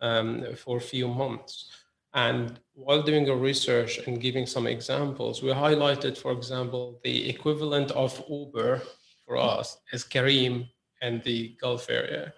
um, 0.00 0.46
for 0.56 0.78
a 0.78 0.80
few 0.80 1.08
months. 1.08 1.70
And 2.14 2.58
while 2.72 3.02
doing 3.02 3.28
a 3.28 3.36
research 3.36 3.98
and 4.06 4.20
giving 4.20 4.46
some 4.46 4.66
examples, 4.66 5.42
we 5.42 5.50
highlighted, 5.50 6.16
for 6.16 6.32
example, 6.32 7.00
the 7.04 7.28
equivalent 7.28 7.90
of 7.90 8.24
Uber 8.30 8.82
for 9.26 9.36
us 9.36 9.78
is 9.92 10.04
Careem 10.04 10.68
and 11.02 11.22
the 11.22 11.54
Gulf 11.60 11.90
area 11.90 12.32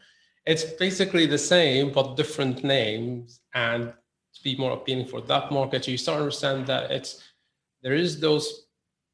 it's 0.46 0.64
basically 0.64 1.26
the 1.26 1.38
same 1.38 1.92
but 1.92 2.16
different 2.16 2.64
names 2.64 3.40
and 3.54 3.92
to 4.34 4.42
be 4.42 4.56
more 4.56 4.72
appealing 4.72 5.06
for 5.06 5.20
that 5.20 5.50
market 5.52 5.87
you 5.87 5.99
start 5.99 6.18
to 6.18 6.22
understand 6.22 6.66
that 6.66 6.90
it's 6.90 7.22
there 7.82 7.94
is 7.94 8.20
those 8.20 8.66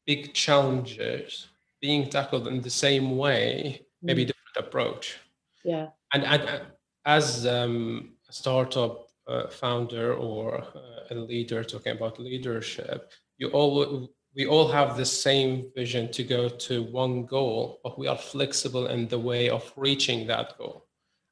big 0.06 0.32
challenges 0.34 1.48
being 1.80 2.08
tackled 2.08 2.48
in 2.48 2.60
the 2.60 2.70
same 2.70 3.16
way 3.16 3.86
maybe 4.02 4.24
mm. 4.24 4.28
different 4.28 4.56
approach. 4.68 5.18
Yeah. 5.64 5.88
And, 6.12 6.24
and 6.24 6.62
as 7.04 7.46
um, 7.46 8.14
a 8.28 8.32
startup 8.32 9.08
uh, 9.26 9.48
founder 9.48 10.14
or 10.14 10.60
uh, 10.60 11.10
a 11.10 11.14
leader 11.14 11.64
talking 11.64 11.92
about 11.92 12.18
leadership 12.20 13.10
you 13.38 13.48
all 13.48 14.08
we 14.36 14.46
all 14.46 14.68
have 14.68 14.96
the 14.96 15.04
same 15.04 15.70
vision 15.74 16.12
to 16.12 16.22
go 16.22 16.48
to 16.48 16.84
one 16.84 17.24
goal 17.24 17.80
but 17.82 17.98
we 17.98 18.06
are 18.06 18.16
flexible 18.16 18.86
in 18.86 19.08
the 19.08 19.18
way 19.18 19.48
of 19.48 19.72
reaching 19.76 20.26
that 20.26 20.56
goal. 20.58 20.86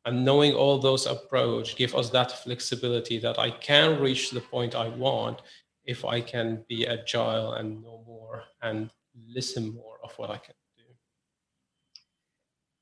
And 0.07 0.25
knowing 0.25 0.53
all 0.55 0.79
those 0.79 1.07
approach 1.07 1.77
give 1.77 1.95
us 1.95 2.11
that 2.11 2.33
flexibility 2.43 3.19
that 3.19 3.39
i 3.39 3.51
can 3.51 4.01
reach 4.01 4.31
the 4.31 4.41
point 4.41 4.75
i 4.75 4.89
want 4.89 5.43
if 5.85 6.05
i 6.05 6.21
can 6.21 6.65
be 6.69 6.87
agile 6.87 7.53
and 7.55 7.83
know 7.83 8.03
more 8.07 8.45
and 8.63 8.91
listen 9.29 9.75
more 9.75 9.99
of 10.03 10.13
what 10.19 10.31
i 10.31 10.37
can 10.37 10.55
do 10.77 10.83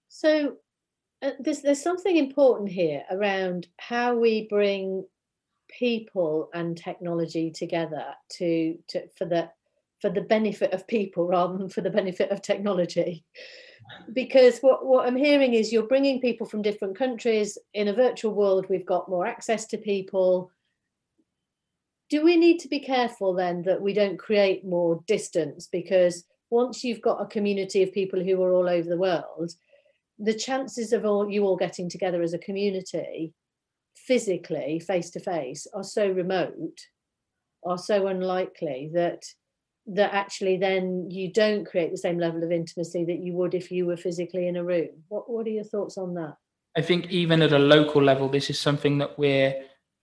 so 0.09 0.56
uh, 1.23 1.30
there's, 1.38 1.62
there's 1.62 1.82
something 1.82 2.16
important 2.16 2.68
here 2.68 3.04
around 3.11 3.68
how 3.78 4.16
we 4.16 4.49
bring 4.49 5.04
people 5.68 6.50
and 6.52 6.76
technology 6.76 7.50
together 7.50 8.06
to, 8.28 8.76
to 8.88 9.09
for 9.16 9.25
the 9.25 9.49
for 10.00 10.11
the 10.11 10.21
benefit 10.21 10.73
of 10.73 10.87
people 10.88 11.26
rather 11.28 11.56
than 11.56 11.68
for 11.68 11.80
the 11.80 11.90
benefit 11.90 12.30
of 12.30 12.42
technology 12.42 13.25
because 14.12 14.59
what, 14.61 14.87
what 14.87 15.06
I'm 15.06 15.16
hearing 15.16 15.54
is 15.54 15.73
you're 15.73 15.87
bringing 15.87 16.21
people 16.21 16.47
from 16.47 16.62
different 16.62 16.97
countries 16.97 17.59
in 17.75 17.88
a 17.88 17.92
virtual 17.92 18.35
world. 18.35 18.66
We've 18.68 18.87
got 18.87 19.09
more 19.09 19.26
access 19.26 19.66
to 19.66 19.78
people. 19.78 20.50
Do 22.12 22.23
we 22.23 22.37
need 22.37 22.59
to 22.59 22.69
be 22.69 22.78
careful 22.78 23.33
then 23.33 23.62
that 23.62 23.81
we 23.81 23.95
don't 23.95 24.19
create 24.19 24.66
more 24.66 25.02
distance? 25.07 25.66
Because 25.66 26.25
once 26.50 26.85
you've 26.85 27.00
got 27.00 27.23
a 27.23 27.26
community 27.26 27.83
of 27.83 27.90
people 27.90 28.23
who 28.23 28.42
are 28.42 28.52
all 28.52 28.69
over 28.69 28.87
the 28.87 28.99
world, 28.99 29.52
the 30.19 30.35
chances 30.35 30.92
of 30.92 31.07
all 31.07 31.31
you 31.31 31.45
all 31.45 31.57
getting 31.57 31.88
together 31.88 32.21
as 32.21 32.35
a 32.35 32.38
community 32.38 33.33
physically 33.97 34.78
face 34.78 35.09
to 35.12 35.21
face 35.21 35.66
are 35.73 35.83
so 35.83 36.11
remote 36.11 36.81
are 37.64 37.78
so 37.78 38.07
unlikely 38.07 38.90
that 38.92 39.25
that 39.87 40.12
actually 40.12 40.59
then 40.59 41.11
you 41.11 41.33
don't 41.33 41.64
create 41.64 41.92
the 41.92 41.97
same 41.97 42.19
level 42.19 42.45
of 42.45 42.52
intimacy 42.52 43.07
that 43.07 43.21
you 43.21 43.33
would 43.33 43.54
if 43.54 43.71
you 43.71 43.87
were 43.87 43.97
physically 43.97 44.49
in 44.49 44.57
a 44.57 44.64
room. 44.64 44.90
What 45.09 45.31
what 45.31 45.47
are 45.47 45.50
your 45.50 45.64
thoughts 45.64 45.97
on 45.97 46.12
that? 46.16 46.37
I 46.76 46.83
think 46.83 47.11
even 47.11 47.40
at 47.40 47.54
a 47.54 47.59
local 47.59 48.02
level, 48.02 48.28
this 48.28 48.50
is 48.50 48.61
something 48.61 48.99
that 48.99 49.19
we're 49.19 49.54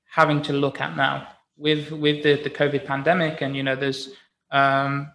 having 0.09 0.41
to 0.41 0.53
look 0.53 0.81
at 0.81 0.97
now 0.97 1.27
with 1.59 1.91
with 1.91 2.23
the, 2.23 2.41
the 2.41 2.49
COVID 2.49 2.85
pandemic, 2.85 3.41
and 3.41 3.55
you 3.55 3.63
know, 3.63 3.75
there's 3.75 4.09
um, 4.51 5.11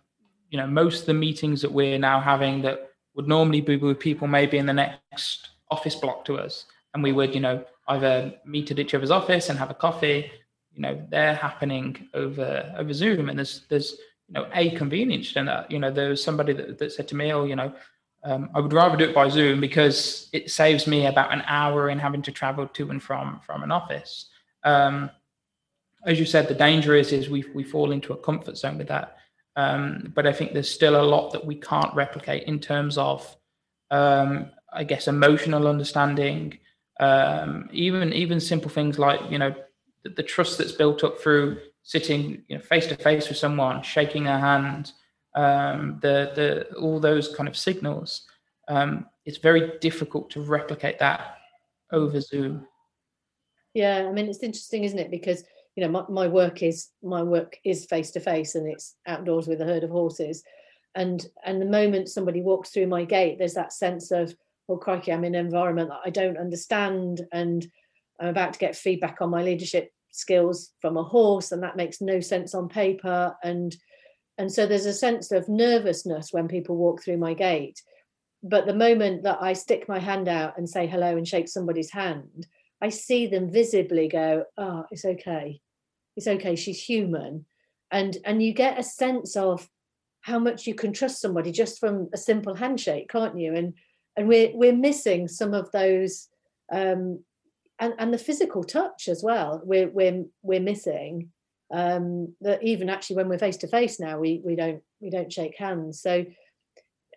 you 0.50 0.58
know 0.58 0.66
most 0.66 1.00
of 1.00 1.06
the 1.06 1.14
meetings 1.14 1.62
that 1.62 1.72
we're 1.72 1.98
now 1.98 2.20
having 2.20 2.62
that 2.62 2.90
would 3.14 3.26
normally 3.26 3.60
be 3.60 3.76
with 3.76 3.98
people 3.98 4.28
maybe 4.28 4.58
in 4.58 4.66
the 4.66 4.72
next 4.72 5.50
office 5.70 5.96
block 5.96 6.24
to 6.26 6.38
us, 6.38 6.66
and 6.92 7.02
we 7.02 7.12
would 7.12 7.34
you 7.34 7.40
know 7.40 7.64
either 7.88 8.34
meet 8.44 8.70
at 8.70 8.78
each 8.78 8.94
other's 8.94 9.10
office 9.10 9.48
and 9.48 9.58
have 9.58 9.70
a 9.70 9.74
coffee. 9.74 10.30
You 10.72 10.82
know, 10.82 11.06
they're 11.10 11.34
happening 11.34 12.08
over 12.14 12.74
over 12.76 12.92
Zoom, 12.92 13.28
and 13.28 13.38
there's 13.38 13.62
there's 13.68 13.92
you 14.28 14.34
know 14.34 14.46
a 14.52 14.70
convenience 14.70 15.34
and 15.36 15.48
that 15.48 15.70
you 15.70 15.78
know 15.78 15.90
there 15.90 16.10
was 16.10 16.22
somebody 16.22 16.52
that, 16.52 16.78
that 16.78 16.92
said 16.92 17.06
to 17.08 17.14
me 17.14 17.30
oh 17.32 17.44
you 17.44 17.56
know 17.56 17.74
um, 18.24 18.48
I 18.54 18.60
would 18.60 18.72
rather 18.72 18.96
do 18.96 19.04
it 19.04 19.14
by 19.14 19.28
Zoom 19.28 19.60
because 19.60 20.30
it 20.32 20.50
saves 20.50 20.86
me 20.86 21.06
about 21.06 21.30
an 21.32 21.42
hour 21.46 21.90
in 21.90 21.98
having 21.98 22.22
to 22.22 22.32
travel 22.32 22.66
to 22.66 22.90
and 22.90 23.02
from 23.02 23.40
from 23.40 23.62
an 23.62 23.70
office. 23.70 24.30
Um, 24.62 25.10
as 26.06 26.18
you 26.18 26.26
said, 26.26 26.48
the 26.48 26.54
danger 26.54 26.94
is 26.94 27.12
is 27.12 27.28
we 27.28 27.44
we 27.54 27.64
fall 27.64 27.92
into 27.92 28.12
a 28.12 28.16
comfort 28.16 28.56
zone 28.56 28.78
with 28.78 28.88
that. 28.88 29.16
Um, 29.56 30.12
but 30.14 30.26
I 30.26 30.32
think 30.32 30.52
there's 30.52 30.70
still 30.70 31.00
a 31.00 31.10
lot 31.14 31.30
that 31.32 31.46
we 31.46 31.54
can't 31.54 31.94
replicate 31.94 32.42
in 32.44 32.58
terms 32.58 32.98
of, 32.98 33.36
um, 33.90 34.50
I 34.72 34.82
guess, 34.84 35.06
emotional 35.06 35.68
understanding, 35.68 36.58
Um, 37.00 37.68
even 37.72 38.12
even 38.12 38.40
simple 38.40 38.70
things 38.70 38.98
like 38.98 39.20
you 39.30 39.38
know 39.38 39.52
the, 40.04 40.10
the 40.10 40.22
trust 40.22 40.58
that's 40.58 40.72
built 40.72 41.02
up 41.02 41.18
through 41.20 41.58
sitting 41.82 42.44
you 42.48 42.56
know 42.56 42.62
face 42.62 42.86
to 42.88 42.96
face 42.96 43.28
with 43.28 43.38
someone, 43.38 43.82
shaking 43.82 44.24
their 44.24 44.38
hand, 44.38 44.92
um, 45.34 45.98
the 46.00 46.30
the 46.36 46.76
all 46.76 47.00
those 47.00 47.34
kind 47.36 47.48
of 47.48 47.56
signals. 47.56 48.26
Um, 48.68 49.06
it's 49.24 49.38
very 49.38 49.78
difficult 49.80 50.30
to 50.30 50.40
replicate 50.40 50.98
that 51.00 51.20
over 51.90 52.20
Zoom. 52.20 52.66
Yeah, 53.74 54.06
I 54.08 54.12
mean 54.12 54.28
it's 54.28 54.42
interesting, 54.42 54.84
isn't 54.84 54.98
it? 54.98 55.10
Because 55.10 55.44
you 55.76 55.84
know 55.84 55.90
my, 55.90 56.04
my 56.08 56.28
work 56.28 56.62
is 56.62 56.88
my 57.02 57.22
work 57.22 57.58
is 57.64 57.86
face 57.86 58.10
to 58.12 58.20
face 58.20 58.54
and 58.54 58.70
it's 58.70 58.94
outdoors 59.06 59.48
with 59.48 59.60
a 59.60 59.64
herd 59.64 59.84
of 59.84 59.90
horses, 59.90 60.42
and 60.94 61.26
and 61.44 61.60
the 61.60 61.66
moment 61.66 62.08
somebody 62.08 62.40
walks 62.42 62.70
through 62.70 62.86
my 62.86 63.04
gate, 63.04 63.38
there's 63.38 63.54
that 63.54 63.72
sense 63.72 64.10
of 64.10 64.34
well, 64.66 64.78
crikey, 64.78 65.12
I'm 65.12 65.24
in 65.24 65.34
an 65.34 65.44
environment 65.44 65.90
that 65.90 66.00
I 66.06 66.10
don't 66.10 66.38
understand, 66.38 67.20
and 67.32 67.66
I'm 68.18 68.28
about 68.28 68.54
to 68.54 68.58
get 68.58 68.76
feedback 68.76 69.18
on 69.20 69.30
my 69.30 69.42
leadership 69.42 69.92
skills 70.10 70.70
from 70.80 70.96
a 70.96 71.02
horse, 71.02 71.52
and 71.52 71.62
that 71.62 71.76
makes 71.76 72.00
no 72.00 72.20
sense 72.20 72.54
on 72.54 72.68
paper, 72.68 73.36
and 73.42 73.76
and 74.38 74.50
so 74.50 74.66
there's 74.66 74.86
a 74.86 74.92
sense 74.92 75.30
of 75.30 75.48
nervousness 75.48 76.32
when 76.32 76.48
people 76.48 76.76
walk 76.76 77.02
through 77.02 77.18
my 77.18 77.34
gate. 77.34 77.80
But 78.42 78.66
the 78.66 78.74
moment 78.74 79.22
that 79.22 79.38
I 79.40 79.52
stick 79.52 79.88
my 79.88 79.98
hand 79.98 80.28
out 80.28 80.58
and 80.58 80.68
say 80.68 80.86
hello 80.86 81.16
and 81.16 81.26
shake 81.26 81.48
somebody's 81.48 81.90
hand, 81.90 82.46
I 82.80 82.88
see 82.88 83.26
them 83.26 83.50
visibly 83.50 84.08
go, 84.08 84.44
"Oh, 84.56 84.84
it's 84.90 85.04
okay, 85.04 85.60
it's 86.16 86.26
okay. 86.26 86.56
She's 86.56 86.82
human," 86.82 87.46
and 87.90 88.16
and 88.24 88.42
you 88.42 88.52
get 88.52 88.78
a 88.78 88.82
sense 88.82 89.36
of 89.36 89.68
how 90.22 90.38
much 90.38 90.66
you 90.66 90.74
can 90.74 90.92
trust 90.92 91.20
somebody 91.20 91.52
just 91.52 91.78
from 91.78 92.08
a 92.14 92.16
simple 92.16 92.54
handshake, 92.54 93.08
can't 93.08 93.38
you? 93.38 93.54
And 93.54 93.74
and 94.16 94.28
we're 94.28 94.50
we're 94.54 94.72
missing 94.72 95.28
some 95.28 95.54
of 95.54 95.70
those 95.72 96.28
um, 96.72 97.20
and 97.78 97.94
and 97.98 98.12
the 98.12 98.18
physical 98.18 98.64
touch 98.64 99.08
as 99.08 99.22
well. 99.22 99.60
We're 99.64 99.88
we're 99.88 100.24
we're 100.42 100.60
missing 100.60 101.30
um, 101.72 102.34
that 102.40 102.62
even 102.62 102.88
actually 102.88 103.16
when 103.16 103.28
we're 103.28 103.38
face 103.38 103.56
to 103.58 103.68
face 103.68 103.98
now, 103.98 104.18
we 104.18 104.40
we 104.44 104.56
don't 104.56 104.82
we 105.00 105.10
don't 105.10 105.32
shake 105.32 105.56
hands. 105.58 106.00
So 106.00 106.24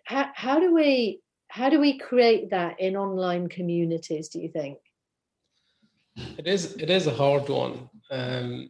how 0.04 0.30
how 0.34 0.60
do 0.60 0.74
we 0.74 1.20
how 1.48 1.70
do 1.70 1.80
we 1.80 1.98
create 1.98 2.50
that 2.50 2.80
in 2.80 2.96
online 2.96 3.48
communities? 3.48 4.28
Do 4.28 4.40
you 4.40 4.48
think? 4.48 4.78
It 6.36 6.46
is 6.46 6.74
it 6.74 6.90
is 6.90 7.06
a 7.06 7.14
hard 7.14 7.48
one. 7.48 7.88
Um, 8.10 8.68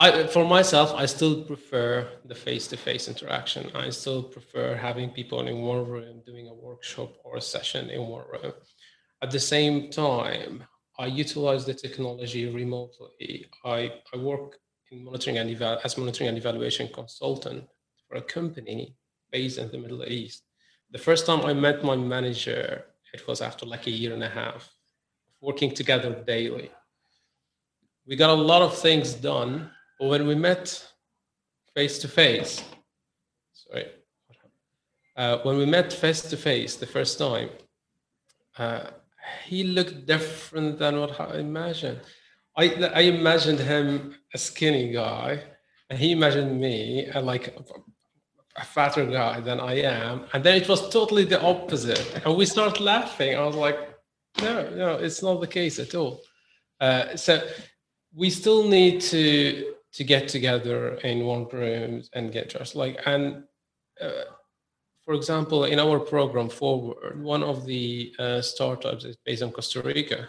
I, 0.00 0.28
for 0.28 0.44
myself, 0.44 0.94
I 0.94 1.06
still 1.06 1.42
prefer 1.42 2.08
the 2.24 2.34
face-to-face 2.34 3.08
interaction. 3.08 3.68
I 3.74 3.90
still 3.90 4.22
prefer 4.22 4.76
having 4.76 5.10
people 5.10 5.40
in 5.40 5.62
one 5.62 5.88
room 5.88 6.22
doing 6.24 6.46
a 6.46 6.54
workshop 6.54 7.16
or 7.24 7.36
a 7.36 7.40
session 7.40 7.90
in 7.90 8.06
one 8.06 8.24
room. 8.32 8.52
At 9.22 9.32
the 9.32 9.40
same 9.40 9.90
time, 9.90 10.62
I 11.00 11.06
utilize 11.06 11.64
the 11.64 11.74
technology 11.74 12.46
remotely. 12.48 13.46
I, 13.64 13.92
I 14.14 14.18
work 14.18 14.58
in 14.92 15.04
monitoring 15.04 15.38
and 15.38 15.50
eval- 15.50 15.80
as 15.82 15.98
monitoring 15.98 16.28
and 16.28 16.38
evaluation 16.38 16.88
consultant 16.94 17.64
for 18.06 18.18
a 18.18 18.22
company 18.22 18.94
based 19.32 19.58
in 19.58 19.68
the 19.72 19.78
Middle 19.78 20.04
East. 20.04 20.44
The 20.92 20.98
first 20.98 21.26
time 21.26 21.44
I 21.44 21.54
met 21.54 21.82
my 21.82 21.96
manager, 21.96 22.84
it 23.12 23.26
was 23.26 23.40
after 23.40 23.66
like 23.66 23.88
a 23.88 23.90
year 23.90 24.14
and 24.14 24.22
a 24.22 24.28
half, 24.28 24.72
working 25.40 25.74
together 25.74 26.22
daily. 26.24 26.70
We 28.06 28.14
got 28.14 28.30
a 28.30 28.42
lot 28.52 28.62
of 28.62 28.78
things 28.78 29.12
done 29.12 29.72
when 29.98 30.26
we 30.26 30.34
met 30.34 30.84
face 31.74 31.98
to 31.98 32.08
face, 32.08 32.62
sorry, 33.52 33.86
uh, 35.16 35.38
when 35.42 35.58
we 35.58 35.66
met 35.66 35.92
face 35.92 36.22
to 36.22 36.36
face 36.36 36.76
the 36.76 36.86
first 36.86 37.18
time, 37.18 37.50
uh, 38.58 38.84
he 39.44 39.64
looked 39.64 40.06
different 40.06 40.78
than 40.78 41.00
what 41.00 41.20
I 41.20 41.38
imagined. 41.38 42.00
I, 42.56 42.90
I 42.94 43.00
imagined 43.00 43.58
him 43.58 44.14
a 44.34 44.38
skinny 44.38 44.92
guy, 44.92 45.42
and 45.90 45.98
he 45.98 46.12
imagined 46.12 46.60
me 46.60 47.08
uh, 47.10 47.20
like 47.22 47.48
a, 47.48 48.64
fatter 48.64 49.06
guy 49.06 49.38
than 49.38 49.60
I 49.60 49.74
am. 49.82 50.24
And 50.32 50.42
then 50.42 50.56
it 50.60 50.68
was 50.68 50.88
totally 50.88 51.24
the 51.24 51.40
opposite. 51.40 52.20
And 52.24 52.36
we 52.36 52.44
started 52.44 52.82
laughing. 52.82 53.36
I 53.36 53.46
was 53.46 53.54
like, 53.54 53.78
no, 54.42 54.68
no, 54.70 54.94
it's 54.96 55.22
not 55.22 55.40
the 55.40 55.46
case 55.46 55.78
at 55.78 55.94
all. 55.94 56.20
Uh, 56.80 57.14
so 57.14 57.46
we 58.12 58.30
still 58.30 58.68
need 58.68 59.00
to 59.02 59.74
to 59.98 60.04
get 60.04 60.28
together 60.28 60.94
in 61.02 61.26
one 61.26 61.48
room 61.48 62.04
and 62.12 62.32
get 62.32 62.50
dressed. 62.50 62.76
Like 62.76 63.00
and 63.04 63.42
uh, 64.00 64.30
for 65.04 65.14
example 65.14 65.64
in 65.64 65.80
our 65.80 65.98
program 65.98 66.48
forward 66.48 67.20
one 67.20 67.42
of 67.42 67.66
the 67.66 68.14
uh, 68.20 68.40
startups 68.40 69.04
is 69.04 69.16
based 69.26 69.42
in 69.42 69.50
costa 69.50 69.82
rica. 69.82 70.28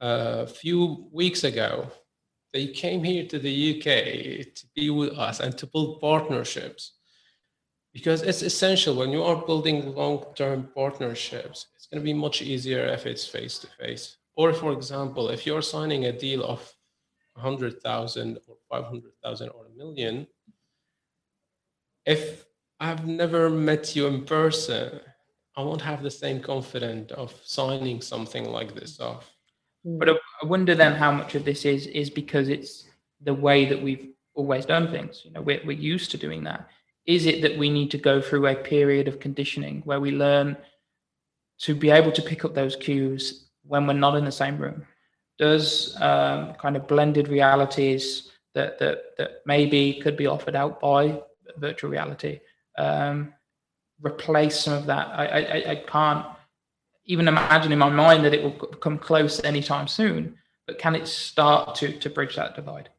Uh, 0.00 0.44
a 0.44 0.46
few 0.46 1.08
weeks 1.12 1.42
ago 1.42 1.90
they 2.52 2.68
came 2.68 3.02
here 3.02 3.26
to 3.26 3.40
the 3.40 3.54
uk 3.72 3.88
to 4.54 4.64
be 4.76 4.90
with 4.90 5.12
us 5.18 5.40
and 5.40 5.58
to 5.58 5.66
build 5.66 6.00
partnerships. 6.00 6.92
Because 7.92 8.22
it's 8.22 8.42
essential 8.42 8.94
when 8.94 9.10
you 9.10 9.24
are 9.24 9.44
building 9.44 9.92
long-term 9.92 10.68
partnerships 10.72 11.66
it's 11.74 11.86
going 11.88 12.00
to 12.00 12.10
be 12.12 12.14
much 12.26 12.42
easier 12.42 12.84
if 12.86 13.06
it's 13.06 13.26
face 13.26 13.58
to 13.58 13.66
face 13.82 14.18
or 14.36 14.52
for 14.52 14.72
example 14.72 15.30
if 15.30 15.44
you're 15.46 15.62
signing 15.76 16.04
a 16.04 16.12
deal 16.12 16.44
of 16.44 16.60
100,000 17.38 18.38
or 18.46 18.56
500,000 18.70 19.48
or 19.50 19.66
a 19.66 19.76
million, 19.76 20.26
if 22.04 22.44
I've 22.80 23.06
never 23.06 23.50
met 23.50 23.94
you 23.96 24.06
in 24.06 24.24
person, 24.24 25.00
I 25.56 25.62
won't 25.62 25.82
have 25.82 26.02
the 26.02 26.10
same 26.10 26.40
confidence 26.40 27.10
of 27.12 27.34
signing 27.44 28.00
something 28.00 28.44
like 28.50 28.74
this 28.74 29.00
off. 29.00 29.32
But 29.84 30.10
I 30.10 30.46
wonder 30.46 30.74
then 30.74 30.94
how 30.94 31.12
much 31.12 31.34
of 31.34 31.44
this 31.44 31.64
is 31.64 31.86
is 31.86 32.10
because 32.10 32.48
it's 32.48 32.84
the 33.20 33.34
way 33.34 33.64
that 33.64 33.80
we've 33.80 34.10
always 34.34 34.66
done 34.66 34.90
things. 34.90 35.22
You 35.24 35.32
know, 35.32 35.42
we're, 35.42 35.60
we're 35.64 35.72
used 35.72 36.10
to 36.12 36.18
doing 36.18 36.44
that. 36.44 36.68
Is 37.06 37.26
it 37.26 37.42
that 37.42 37.56
we 37.56 37.70
need 37.70 37.90
to 37.92 37.98
go 37.98 38.20
through 38.20 38.46
a 38.46 38.54
period 38.54 39.08
of 39.08 39.18
conditioning 39.18 39.82
where 39.84 40.00
we 40.00 40.10
learn 40.12 40.56
to 41.60 41.74
be 41.74 41.90
able 41.90 42.12
to 42.12 42.22
pick 42.22 42.44
up 42.44 42.54
those 42.54 42.76
cues 42.76 43.48
when 43.64 43.86
we're 43.86 43.94
not 43.94 44.16
in 44.16 44.24
the 44.24 44.32
same 44.32 44.58
room? 44.58 44.86
Does 45.38 45.96
um, 46.00 46.54
kind 46.54 46.76
of 46.76 46.86
blended 46.86 47.28
realities 47.28 48.30
that 48.54 48.78
that 48.78 49.16
that 49.18 49.42
maybe 49.46 50.00
could 50.02 50.16
be 50.16 50.26
offered 50.26 50.56
out 50.56 50.80
by 50.80 51.20
virtual 51.56 51.90
reality 51.90 52.40
um, 52.76 53.32
replace 54.00 54.60
some 54.60 54.74
of 54.74 54.86
that. 54.86 55.08
I, 55.08 55.26
I 55.26 55.70
I 55.72 55.76
can't 55.86 56.26
even 57.06 57.26
imagine 57.26 57.72
in 57.72 57.78
my 57.78 57.88
mind 57.88 58.24
that 58.24 58.34
it 58.34 58.42
will 58.42 58.52
come 58.52 58.98
close 58.98 59.42
anytime 59.42 59.88
soon. 59.88 60.36
But 60.66 60.78
can 60.78 60.94
it 60.94 61.06
start 61.06 61.74
to 61.76 61.98
to 61.98 62.10
bridge 62.10 62.36
that 62.36 62.54
divide? 62.54 62.90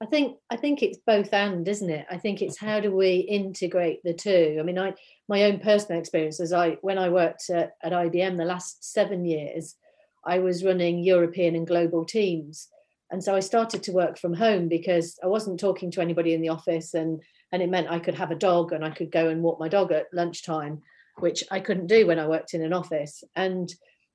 I 0.00 0.06
think 0.06 0.38
I 0.50 0.56
think 0.56 0.82
it's 0.82 0.98
both 1.06 1.32
and, 1.32 1.66
isn't 1.66 1.90
it? 1.90 2.06
I 2.10 2.18
think 2.18 2.42
it's 2.42 2.58
how 2.58 2.80
do 2.80 2.94
we 2.94 3.16
integrate 3.16 4.02
the 4.02 4.12
two. 4.12 4.58
I 4.60 4.62
mean, 4.62 4.78
I 4.78 4.94
my 5.28 5.44
own 5.44 5.60
personal 5.60 6.00
experiences. 6.00 6.52
I 6.52 6.72
when 6.82 6.98
I 6.98 7.08
worked 7.08 7.48
at, 7.50 7.72
at 7.82 7.92
IBM 7.92 8.36
the 8.36 8.44
last 8.44 8.92
seven 8.92 9.24
years, 9.24 9.76
I 10.26 10.38
was 10.38 10.64
running 10.64 10.98
European 10.98 11.54
and 11.54 11.66
global 11.66 12.04
teams. 12.04 12.68
And 13.10 13.22
so 13.22 13.34
I 13.34 13.40
started 13.40 13.82
to 13.84 13.92
work 13.92 14.18
from 14.18 14.34
home 14.34 14.68
because 14.68 15.18
I 15.22 15.26
wasn't 15.26 15.60
talking 15.60 15.90
to 15.92 16.00
anybody 16.00 16.34
in 16.34 16.40
the 16.40 16.48
office 16.48 16.94
and 16.94 17.22
and 17.52 17.62
it 17.62 17.70
meant 17.70 17.88
I 17.88 18.00
could 18.00 18.16
have 18.16 18.32
a 18.32 18.36
dog 18.36 18.72
and 18.72 18.84
I 18.84 18.90
could 18.90 19.12
go 19.12 19.28
and 19.28 19.40
walk 19.40 19.60
my 19.60 19.68
dog 19.68 19.92
at 19.92 20.12
lunchtime, 20.12 20.82
which 21.20 21.44
I 21.52 21.60
couldn't 21.60 21.86
do 21.86 22.04
when 22.04 22.18
I 22.18 22.26
worked 22.26 22.52
in 22.52 22.62
an 22.62 22.72
office. 22.72 23.22
And 23.36 23.72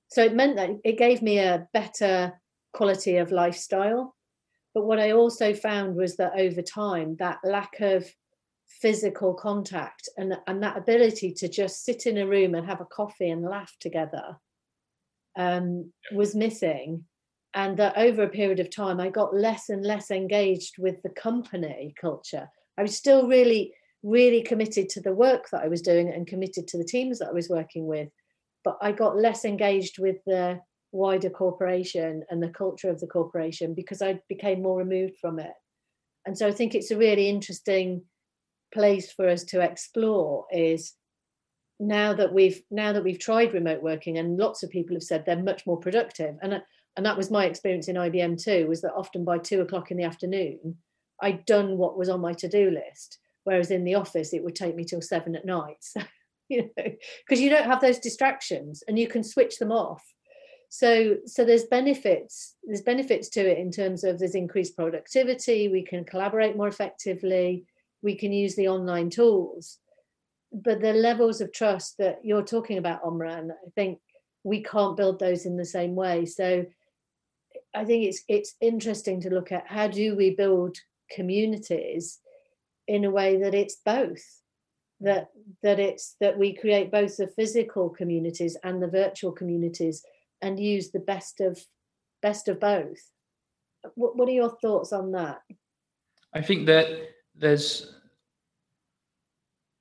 so 0.09 0.25
it 0.25 0.35
meant 0.35 0.57
that 0.57 0.71
it 0.83 0.97
gave 0.97 1.21
me 1.21 1.39
a 1.39 1.65
better 1.71 2.33
quality 2.73 3.15
of 3.15 3.31
lifestyle. 3.31 4.13
But 4.73 4.85
what 4.85 4.99
I 4.99 5.11
also 5.11 5.53
found 5.53 5.95
was 5.95 6.17
that 6.17 6.33
over 6.37 6.61
time, 6.61 7.15
that 7.19 7.37
lack 7.45 7.79
of 7.79 8.13
physical 8.67 9.33
contact 9.33 10.09
and, 10.17 10.37
and 10.45 10.61
that 10.61 10.77
ability 10.77 11.33
to 11.35 11.47
just 11.47 11.85
sit 11.85 12.05
in 12.05 12.17
a 12.17 12.27
room 12.27 12.55
and 12.55 12.65
have 12.65 12.81
a 12.81 12.85
coffee 12.85 13.29
and 13.29 13.41
laugh 13.41 13.73
together 13.79 14.37
um, 15.39 15.91
was 16.13 16.35
missing. 16.35 17.05
And 17.55 17.77
that 17.77 17.97
over 17.97 18.21
a 18.21 18.29
period 18.29 18.59
of 18.59 18.69
time 18.69 18.99
i 18.99 19.09
got 19.09 19.35
less 19.35 19.69
and 19.69 19.83
less 19.83 20.11
engaged 20.11 20.75
with 20.77 21.01
the 21.01 21.09
company 21.09 21.95
culture. 21.99 22.47
I 22.77 22.83
was 22.83 22.95
still 22.95 23.27
really 23.27 23.73
really 24.03 24.41
committed 24.41 24.87
to 24.89 25.01
the 25.01 25.13
work 25.13 25.49
that 25.51 25.63
i 25.63 25.67
was 25.67 25.81
doing 25.81 26.09
and 26.09 26.27
committed 26.27 26.67
to 26.67 26.77
the 26.77 26.85
teams 26.85 27.19
that 27.19 27.29
i 27.29 27.33
was 27.33 27.49
working 27.49 27.85
with 27.85 28.07
but 28.63 28.77
i 28.81 28.91
got 28.91 29.17
less 29.17 29.43
engaged 29.43 29.99
with 29.99 30.17
the 30.25 30.59
wider 30.91 31.29
corporation 31.29 32.23
and 32.29 32.41
the 32.41 32.49
culture 32.49 32.89
of 32.89 32.99
the 32.99 33.07
corporation 33.07 33.73
because 33.73 34.01
i 34.01 34.19
became 34.29 34.61
more 34.61 34.77
removed 34.77 35.15
from 35.19 35.39
it. 35.39 35.51
And 36.25 36.37
so 36.37 36.47
i 36.47 36.51
think 36.51 36.75
it's 36.75 36.91
a 36.91 36.97
really 36.97 37.29
interesting 37.29 38.03
place 38.73 39.11
for 39.11 39.27
us 39.27 39.43
to 39.45 39.61
explore 39.61 40.45
is 40.51 40.93
now 41.79 42.13
that 42.13 42.33
we've 42.33 42.61
now 42.69 42.91
that 42.91 43.03
we've 43.03 43.19
tried 43.19 43.53
remote 43.53 43.81
working 43.81 44.17
and 44.17 44.37
lots 44.37 44.63
of 44.63 44.69
people 44.69 44.95
have 44.95 45.03
said 45.03 45.25
they're 45.25 45.41
much 45.41 45.65
more 45.65 45.77
productive 45.77 46.35
and 46.41 46.61
and 46.97 47.05
that 47.05 47.15
was 47.15 47.31
my 47.31 47.45
experience 47.45 47.87
in 47.87 47.95
IBM 47.95 48.41
too 48.41 48.67
was 48.67 48.81
that 48.81 48.93
often 48.93 49.23
by 49.23 49.37
two 49.37 49.61
o'clock 49.61 49.89
in 49.89 49.97
the 49.97 50.03
afternoon 50.03 50.77
I'd 51.21 51.45
done 51.45 51.77
what 51.77 51.97
was 51.97 52.09
on 52.09 52.19
my 52.19 52.33
to-do 52.33 52.69
list 52.69 53.19
whereas 53.45 53.71
in 53.71 53.85
the 53.85 53.95
office 53.95 54.33
it 54.33 54.43
would 54.43 54.55
take 54.55 54.75
me 54.75 54.83
till 54.83 55.01
seven 55.01 55.35
at 55.35 55.45
night 55.45 55.77
so, 55.79 56.01
you 56.49 56.69
know 56.77 56.91
because 57.25 57.39
you 57.39 57.49
don't 57.49 57.65
have 57.65 57.81
those 57.81 57.99
distractions 57.99 58.83
and 58.87 58.99
you 58.99 59.07
can 59.07 59.23
switch 59.23 59.57
them 59.57 59.71
off. 59.71 60.03
So 60.67 61.17
so 61.25 61.45
there's 61.45 61.63
benefits 61.63 62.55
there's 62.63 62.81
benefits 62.81 63.29
to 63.29 63.49
it 63.49 63.57
in 63.57 63.71
terms 63.71 64.03
of 64.03 64.19
there's 64.19 64.35
increased 64.35 64.75
productivity 64.75 65.69
we 65.69 65.83
can 65.83 66.03
collaborate 66.03 66.57
more 66.57 66.67
effectively 66.67 67.65
we 68.01 68.15
can 68.15 68.31
use 68.31 68.55
the 68.55 68.67
online 68.67 69.09
tools 69.09 69.79
but 70.51 70.81
the 70.81 70.93
levels 70.93 71.41
of 71.41 71.51
trust 71.51 71.97
that 71.97 72.19
you're 72.23 72.43
talking 72.43 72.77
about 72.77 73.03
omran 73.03 73.51
i 73.51 73.69
think 73.75 73.99
we 74.43 74.63
can't 74.63 74.97
build 74.97 75.19
those 75.19 75.45
in 75.45 75.57
the 75.57 75.65
same 75.65 75.95
way. 75.95 76.25
So 76.25 76.65
i 77.75 77.85
think 77.85 78.05
it's 78.05 78.23
it's 78.27 78.55
interesting 78.61 79.21
to 79.21 79.29
look 79.29 79.51
at 79.51 79.67
how 79.67 79.87
do 79.87 80.15
we 80.15 80.31
build 80.31 80.77
communities 81.11 82.19
in 82.87 83.05
a 83.05 83.11
way 83.11 83.37
that 83.37 83.53
it's 83.53 83.77
both 83.85 84.23
that 85.01 85.29
that 85.63 85.79
it's 85.79 86.15
that 86.19 86.37
we 86.37 86.53
create 86.53 86.91
both 86.91 87.17
the 87.17 87.27
physical 87.27 87.89
communities 87.89 88.57
and 88.63 88.81
the 88.81 88.87
virtual 88.87 89.31
communities 89.31 90.03
and 90.41 90.59
use 90.59 90.91
the 90.91 90.99
best 90.99 91.41
of 91.41 91.59
best 92.21 92.47
of 92.47 92.59
both. 92.59 92.99
What, 93.95 94.17
what 94.17 94.27
are 94.27 94.33
your 94.33 94.57
thoughts 94.61 94.91
on 94.91 95.11
that? 95.13 95.41
I 96.33 96.41
think 96.41 96.65
that 96.65 96.87
there's 97.35 97.93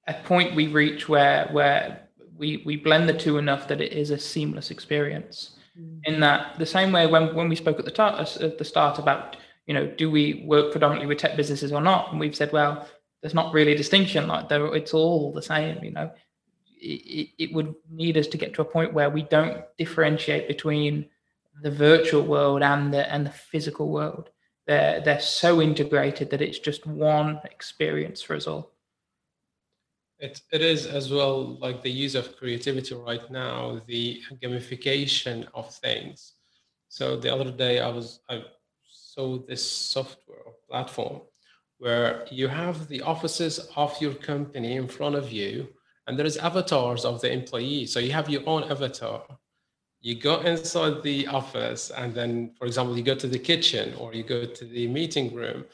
a 0.09 0.15
point 0.25 0.57
we 0.57 0.67
reach 0.67 1.09
where 1.09 1.49
where 1.53 2.09
we 2.37 2.63
we 2.65 2.77
blend 2.77 3.09
the 3.09 3.13
two 3.13 3.39
enough 3.39 3.69
that 3.69 3.81
it 3.81 3.93
is 3.93 4.11
a 4.11 4.19
seamless 4.19 4.71
experience. 4.71 5.51
Mm. 5.79 6.01
in 6.05 6.21
that 6.21 6.59
the 6.59 6.67
same 6.67 6.91
way 6.91 7.07
when 7.07 7.35
when 7.35 7.49
we 7.49 7.55
spoke 7.55 7.79
at 7.79 7.85
the 7.85 7.91
start 7.91 8.37
at 8.41 8.59
the 8.59 8.65
start 8.65 8.99
about 8.99 9.37
you 9.67 9.75
know 9.75 9.87
do 9.87 10.11
we 10.11 10.43
work 10.45 10.73
predominantly 10.73 11.07
with 11.07 11.19
tech 11.19 11.37
businesses 11.37 11.73
or 11.73 11.81
not? 11.81 12.11
And 12.11 12.19
we've 12.19 12.35
said 12.35 12.53
well 12.53 12.89
there's 13.21 13.35
not 13.35 13.53
really 13.53 13.73
a 13.73 13.77
distinction 13.77 14.27
like 14.27 14.49
there 14.49 14.75
it's 14.75 14.95
all 14.95 15.33
the 15.33 15.43
same 15.43 15.83
you 15.85 15.93
know. 15.93 16.11
It, 16.81 17.31
it 17.39 17.53
would 17.53 17.75
need 17.91 18.17
us 18.17 18.29
to 18.29 18.39
get 18.39 18.55
to 18.55 18.63
a 18.63 18.65
point 18.65 18.95
where 18.95 19.11
we 19.11 19.23
don't 19.23 19.65
differentiate 19.79 20.47
between 20.47 21.07
the 21.61 21.73
virtual 21.73 22.23
world 22.23 22.63
and 22.63 22.95
the 22.95 23.13
and 23.13 23.27
the 23.27 23.33
physical 23.33 23.89
world. 23.89 24.31
They're 24.67 25.01
they're 25.01 25.21
so 25.21 25.61
integrated 25.61 26.31
that 26.31 26.43
it's 26.43 26.61
just 26.61 26.87
one 26.87 27.41
experience 27.45 28.23
for 28.23 28.37
us 28.37 28.47
all 28.47 28.73
it, 30.19 30.41
it 30.53 30.63
is 30.63 30.87
as 30.87 31.11
well 31.11 31.59
like 31.59 31.83
the 31.83 31.91
use 31.91 32.15
of 32.15 32.37
creativity 32.37 32.95
right 32.95 33.31
now 33.31 33.81
the 33.87 34.23
gamification 34.43 35.47
of 35.55 35.73
things. 35.75 36.35
So 36.89 37.17
the 37.17 37.33
other 37.33 37.51
day 37.51 37.81
i 37.81 37.89
was 37.89 38.21
i 38.29 38.43
saw 38.91 39.39
this 39.39 39.69
software 39.69 40.43
or 40.47 40.55
platform 40.69 41.21
where 41.79 42.27
you 42.31 42.49
have 42.49 42.89
the 42.89 43.03
offices 43.03 43.69
of 43.77 44.01
your 44.01 44.15
company 44.15 44.75
in 44.75 44.89
front 44.89 45.15
of 45.15 45.31
you 45.31 45.69
and 46.07 46.19
there 46.19 46.27
is 46.27 46.39
avatars 46.39 47.05
of 47.05 47.21
the 47.21 47.31
employees. 47.31 47.93
So 47.93 48.01
you 48.01 48.13
have 48.13 48.31
your 48.31 48.43
own 48.47 48.65
avatar. 48.65 49.25
You 50.01 50.15
go 50.15 50.41
inside 50.41 51.03
the 51.03 51.27
office 51.27 51.91
and 51.91 52.15
then 52.15 52.55
for 52.59 52.67
example 52.67 52.97
you 52.97 53.05
go 53.05 53.15
to 53.15 53.29
the 53.29 53.39
kitchen 53.39 53.95
or 53.95 54.15
you 54.15 54.23
go 54.23 54.47
to 54.47 54.65
the 54.65 54.87
meeting 54.89 55.35
room 55.35 55.65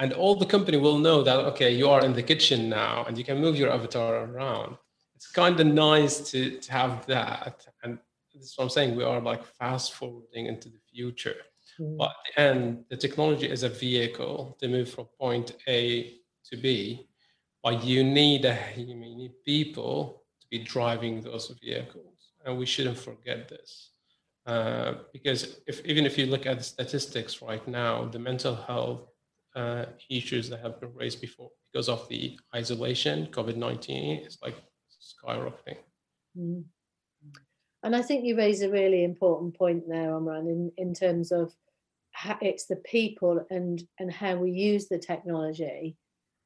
and 0.00 0.12
all 0.12 0.34
the 0.34 0.46
company 0.46 0.76
will 0.76 0.98
know 0.98 1.22
that 1.22 1.38
okay 1.38 1.70
you 1.74 1.88
are 1.88 2.04
in 2.04 2.12
the 2.12 2.22
kitchen 2.22 2.68
now 2.68 3.04
and 3.06 3.16
you 3.18 3.24
can 3.24 3.40
move 3.40 3.56
your 3.56 3.72
avatar 3.72 4.24
around 4.24 4.76
it's 5.14 5.30
kind 5.30 5.58
of 5.58 5.66
nice 5.66 6.30
to, 6.30 6.58
to 6.58 6.72
have 6.72 7.06
that 7.06 7.66
and 7.82 7.98
this 8.34 8.44
is 8.44 8.54
what 8.56 8.64
i'm 8.64 8.70
saying 8.70 8.94
we 8.94 9.04
are 9.04 9.20
like 9.20 9.44
fast 9.44 9.94
forwarding 9.94 10.46
into 10.46 10.68
the 10.68 10.80
future 10.92 11.36
Mm. 11.80 11.98
But 11.98 12.12
and 12.36 12.84
the 12.88 12.96
technology 12.96 13.48
is 13.48 13.62
a 13.62 13.68
vehicle 13.68 14.56
to 14.60 14.68
move 14.68 14.90
from 14.90 15.06
point 15.18 15.56
A 15.68 16.14
to 16.50 16.56
B. 16.56 17.08
But 17.62 17.84
you 17.84 18.04
need 18.04 18.44
a, 18.44 18.58
you 18.76 18.94
need 18.94 19.32
people 19.44 20.22
to 20.40 20.46
be 20.50 20.58
driving 20.58 21.20
those 21.20 21.52
vehicles, 21.60 22.32
and 22.44 22.56
we 22.56 22.66
shouldn't 22.66 22.98
forget 22.98 23.48
this. 23.48 23.90
Uh, 24.46 24.94
because 25.12 25.58
if 25.66 25.84
even 25.84 26.06
if 26.06 26.16
you 26.16 26.26
look 26.26 26.46
at 26.46 26.58
the 26.58 26.64
statistics 26.64 27.42
right 27.42 27.66
now, 27.66 28.04
the 28.04 28.18
mental 28.18 28.54
health 28.54 29.08
uh, 29.56 29.86
issues 30.10 30.48
that 30.50 30.60
have 30.60 30.80
been 30.80 30.94
raised 30.94 31.20
before 31.20 31.50
because 31.72 31.88
of 31.88 32.08
the 32.08 32.38
isolation, 32.54 33.26
COVID 33.32 33.56
nineteen, 33.56 34.24
is 34.24 34.38
like 34.42 34.54
skyrocketing. 35.00 35.78
Mm. 36.38 36.64
And 37.82 37.96
I 37.96 38.02
think 38.02 38.24
you 38.24 38.36
raise 38.36 38.62
a 38.62 38.70
really 38.70 39.04
important 39.04 39.56
point 39.56 39.88
there, 39.88 40.10
Omran, 40.10 40.48
in, 40.48 40.72
in 40.76 40.94
terms 40.94 41.32
of 41.32 41.54
it's 42.40 42.66
the 42.66 42.76
people 42.76 43.44
and 43.50 43.82
and 43.98 44.12
how 44.12 44.36
we 44.36 44.50
use 44.50 44.88
the 44.88 44.98
technology 44.98 45.96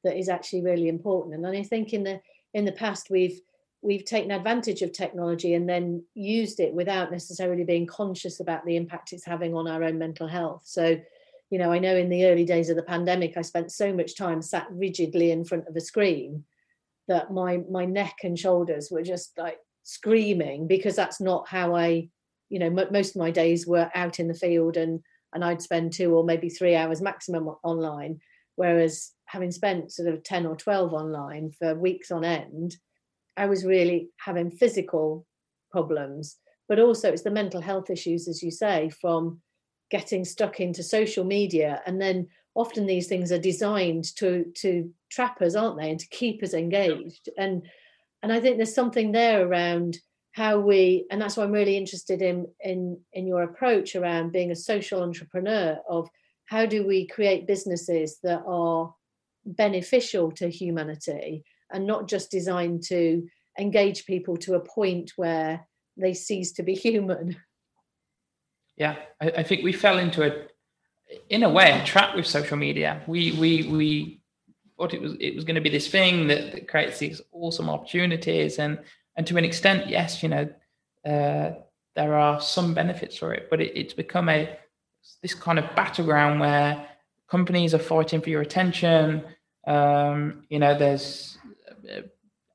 that 0.03 0.17
is 0.17 0.29
actually 0.29 0.63
really 0.63 0.89
important. 0.89 1.35
And 1.35 1.47
I 1.47 1.63
think 1.63 1.93
in 1.93 2.03
the 2.03 2.21
in 2.53 2.65
the 2.65 2.71
past 2.71 3.09
we've 3.09 3.39
we've 3.81 4.05
taken 4.05 4.31
advantage 4.31 4.81
of 4.81 4.91
technology 4.91 5.55
and 5.55 5.67
then 5.67 6.03
used 6.13 6.59
it 6.59 6.73
without 6.73 7.11
necessarily 7.11 7.63
being 7.63 7.87
conscious 7.87 8.39
about 8.39 8.63
the 8.65 8.75
impact 8.75 9.11
it's 9.11 9.25
having 9.25 9.55
on 9.55 9.67
our 9.67 9.83
own 9.83 9.97
mental 9.97 10.27
health. 10.27 10.61
So, 10.65 10.99
you 11.51 11.59
know, 11.59 11.71
I 11.71 11.79
know 11.79 11.95
in 11.95 12.09
the 12.09 12.25
early 12.25 12.45
days 12.45 12.69
of 12.69 12.77
the 12.77 12.83
pandemic, 12.83 13.35
I 13.35 13.41
spent 13.41 13.71
so 13.71 13.93
much 13.93 14.15
time 14.15 14.41
sat 14.41 14.67
rigidly 14.71 15.31
in 15.31 15.43
front 15.43 15.67
of 15.67 15.75
a 15.75 15.81
screen 15.81 16.45
that 17.09 17.31
my 17.31 17.57
my 17.69 17.85
neck 17.85 18.19
and 18.23 18.39
shoulders 18.39 18.89
were 18.89 19.03
just 19.03 19.37
like 19.37 19.57
screaming 19.83 20.65
because 20.65 20.95
that's 20.95 21.19
not 21.19 21.49
how 21.49 21.75
I, 21.75 22.07
you 22.49 22.57
know, 22.57 22.67
m- 22.67 22.91
most 22.91 23.15
of 23.15 23.19
my 23.19 23.31
days 23.31 23.67
were 23.67 23.91
out 23.93 24.19
in 24.19 24.29
the 24.29 24.33
field 24.33 24.77
and 24.77 25.01
and 25.33 25.43
I'd 25.43 25.61
spend 25.61 25.91
two 25.91 26.13
or 26.15 26.23
maybe 26.23 26.49
three 26.49 26.75
hours 26.75 27.01
maximum 27.01 27.49
online. 27.63 28.19
Whereas 28.55 29.11
having 29.25 29.51
spent 29.51 29.91
sort 29.91 30.09
of 30.09 30.23
10 30.23 30.45
or 30.45 30.55
12 30.55 30.93
online 30.93 31.51
for 31.51 31.73
weeks 31.75 32.11
on 32.11 32.25
end, 32.25 32.75
I 33.37 33.45
was 33.45 33.65
really 33.65 34.09
having 34.17 34.51
physical 34.51 35.25
problems, 35.71 36.37
but 36.67 36.79
also 36.79 37.11
it's 37.11 37.23
the 37.23 37.31
mental 37.31 37.61
health 37.61 37.89
issues, 37.89 38.27
as 38.27 38.43
you 38.43 38.51
say, 38.51 38.89
from 38.89 39.41
getting 39.91 40.25
stuck 40.25 40.59
into 40.59 40.81
social 40.81 41.23
media. 41.23 41.81
And 41.85 42.01
then 42.01 42.27
often 42.55 42.85
these 42.85 43.07
things 43.07 43.31
are 43.31 43.37
designed 43.37 44.15
to 44.15 44.45
to 44.61 44.91
trap 45.11 45.41
us, 45.41 45.55
aren't 45.55 45.77
they? 45.77 45.91
And 45.91 45.99
to 45.99 46.07
keep 46.07 46.41
us 46.41 46.53
engaged. 46.53 47.29
And 47.37 47.67
and 48.23 48.31
I 48.31 48.39
think 48.39 48.57
there's 48.57 48.73
something 48.73 49.11
there 49.11 49.45
around 49.45 49.97
how 50.33 50.59
we 50.59 51.05
and 51.11 51.21
that's 51.21 51.35
why 51.35 51.43
i'm 51.43 51.51
really 51.51 51.75
interested 51.75 52.21
in 52.21 52.47
in 52.61 52.97
in 53.13 53.27
your 53.27 53.43
approach 53.43 53.95
around 53.95 54.31
being 54.31 54.51
a 54.51 54.55
social 54.55 55.03
entrepreneur 55.03 55.77
of 55.89 56.09
how 56.45 56.65
do 56.65 56.87
we 56.87 57.05
create 57.07 57.47
businesses 57.47 58.17
that 58.23 58.41
are 58.47 58.93
beneficial 59.45 60.31
to 60.31 60.49
humanity 60.49 61.43
and 61.71 61.85
not 61.85 62.07
just 62.07 62.31
designed 62.31 62.83
to 62.83 63.27
engage 63.59 64.05
people 64.05 64.37
to 64.37 64.55
a 64.55 64.65
point 64.65 65.11
where 65.17 65.67
they 65.97 66.13
cease 66.13 66.53
to 66.53 66.63
be 66.63 66.75
human 66.87 67.35
yeah 68.81 68.95
i, 69.23 69.27
I 69.41 69.43
think 69.43 69.59
we 69.63 69.73
fell 69.85 69.97
into 70.05 70.19
a 70.29 70.31
in 71.29 71.43
a 71.43 71.49
way 71.57 71.67
a 71.71 71.85
trap 71.85 72.15
with 72.15 72.27
social 72.37 72.57
media 72.57 72.89
we 73.13 73.21
we 73.43 73.51
we 73.77 74.21
thought 74.77 74.93
it 74.93 75.01
was 75.01 75.13
it 75.19 75.35
was 75.35 75.45
going 75.47 75.59
to 75.61 75.67
be 75.67 75.69
this 75.77 75.89
thing 75.97 76.27
that, 76.27 76.43
that 76.53 76.67
creates 76.71 76.97
these 76.99 77.21
awesome 77.31 77.69
opportunities 77.69 78.59
and 78.59 78.79
and 79.15 79.27
to 79.27 79.37
an 79.37 79.45
extent, 79.45 79.89
yes, 79.89 80.23
you 80.23 80.29
know, 80.29 80.49
uh, 81.05 81.51
there 81.95 82.15
are 82.15 82.39
some 82.39 82.73
benefits 82.73 83.17
for 83.17 83.33
it, 83.33 83.47
but 83.49 83.59
it, 83.61 83.77
it's 83.77 83.93
become 83.93 84.29
a 84.29 84.57
this 85.21 85.33
kind 85.33 85.59
of 85.59 85.75
battleground 85.75 86.39
where 86.39 86.87
companies 87.29 87.73
are 87.73 87.79
fighting 87.79 88.21
for 88.21 88.29
your 88.29 88.41
attention. 88.41 89.23
Um, 89.67 90.43
you 90.49 90.59
know, 90.59 90.77
there's 90.77 91.37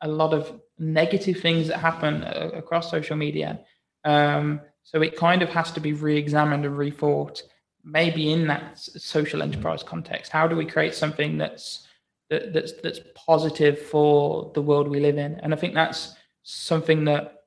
a 0.01 0.09
lot 0.09 0.33
of 0.33 0.61
negative 0.79 1.41
things 1.41 1.69
that 1.69 1.79
happen 1.79 2.23
uh, 2.23 2.51
across 2.55 2.91
social 2.91 3.17
media. 3.17 3.61
Um, 4.05 4.61
so 4.87 5.03
it 5.03 5.17
kind 5.17 5.43
of 5.43 5.49
has 5.49 5.73
to 5.73 5.81
be 5.81 5.93
re-examined 5.93 6.65
and 6.65 6.77
rethought. 6.77 7.43
Maybe 7.85 8.33
in 8.33 8.47
that 8.47 8.79
social 8.79 9.41
mm. 9.41 9.43
enterprise 9.43 9.83
context, 9.83 10.31
how 10.31 10.47
do 10.47 10.57
we 10.57 10.65
create 10.65 10.95
something 10.95 11.37
that's 11.37 11.87
that, 12.31 12.53
that's 12.53 12.73
that's 12.83 13.01
positive 13.15 13.81
for 13.81 14.53
the 14.55 14.63
world 14.63 14.89
we 14.89 15.01
live 15.01 15.19
in? 15.19 15.35
And 15.41 15.53
I 15.53 15.57
think 15.57 15.75
that's 15.75 16.15
something 16.45 17.05
that 17.05 17.43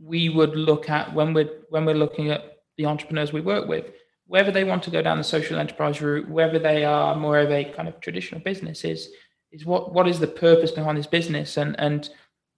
we 0.00 0.28
would 0.28 0.54
look 0.54 0.88
at 0.88 1.12
when 1.12 1.34
we're 1.34 1.50
when 1.70 1.84
we're 1.84 1.94
looking 1.94 2.30
at 2.30 2.58
the 2.76 2.86
entrepreneurs 2.86 3.32
we 3.32 3.40
work 3.40 3.68
with 3.68 3.86
whether 4.28 4.52
they 4.52 4.62
want 4.62 4.82
to 4.82 4.90
go 4.90 5.02
down 5.02 5.18
the 5.18 5.24
social 5.24 5.58
enterprise 5.58 6.00
route 6.00 6.28
whether 6.28 6.60
they 6.60 6.84
are 6.84 7.16
more 7.16 7.38
of 7.40 7.50
a 7.50 7.64
kind 7.64 7.88
of 7.88 8.00
traditional 8.00 8.40
business 8.40 8.84
is 8.84 9.10
is 9.50 9.66
what 9.66 9.92
what 9.92 10.06
is 10.06 10.20
the 10.20 10.26
purpose 10.28 10.70
behind 10.70 10.96
this 10.96 11.08
business 11.08 11.56
and 11.56 11.74
and 11.80 12.10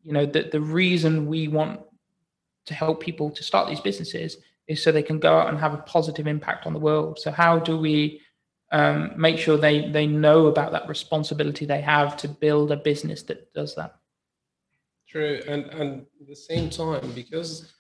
you 0.03 0.13
know 0.13 0.27
the, 0.27 0.51
the 0.53 0.61
reason 0.61 1.27
we 1.27 1.49
want 1.49 1.81
to 2.67 2.75
help 2.75 3.01
people 3.01 3.31
to 3.31 3.43
start 3.43 3.69
these 3.69 3.81
businesses 3.81 4.37
is 4.69 4.83
so 4.83 4.93
they 4.93 5.03
can 5.03 5.19
go 5.19 5.39
out 5.39 5.49
and 5.49 5.59
have 5.59 5.75
a 5.75 5.79
positive 5.79 6.27
impact 6.27 6.67
on 6.67 6.73
the 6.73 6.79
world 6.79 7.19
so 7.19 7.31
how 7.31 7.59
do 7.59 7.77
we 7.77 8.21
um, 8.73 9.13
make 9.17 9.39
sure 9.39 9.57
they 9.57 9.91
they 9.91 10.07
know 10.07 10.47
about 10.47 10.73
that 10.73 10.89
responsibility 10.89 11.65
they 11.65 11.81
have 11.81 12.17
to 12.17 12.29
build 12.29 12.71
a 12.71 12.77
business 12.77 13.23
that 13.25 13.53
does 13.53 13.75
that 13.75 14.01
True, 15.11 15.41
and 15.49 15.65
and 15.67 16.07
at 16.21 16.29
the 16.29 16.37
same 16.37 16.71
time, 16.71 17.11
because 17.17 17.73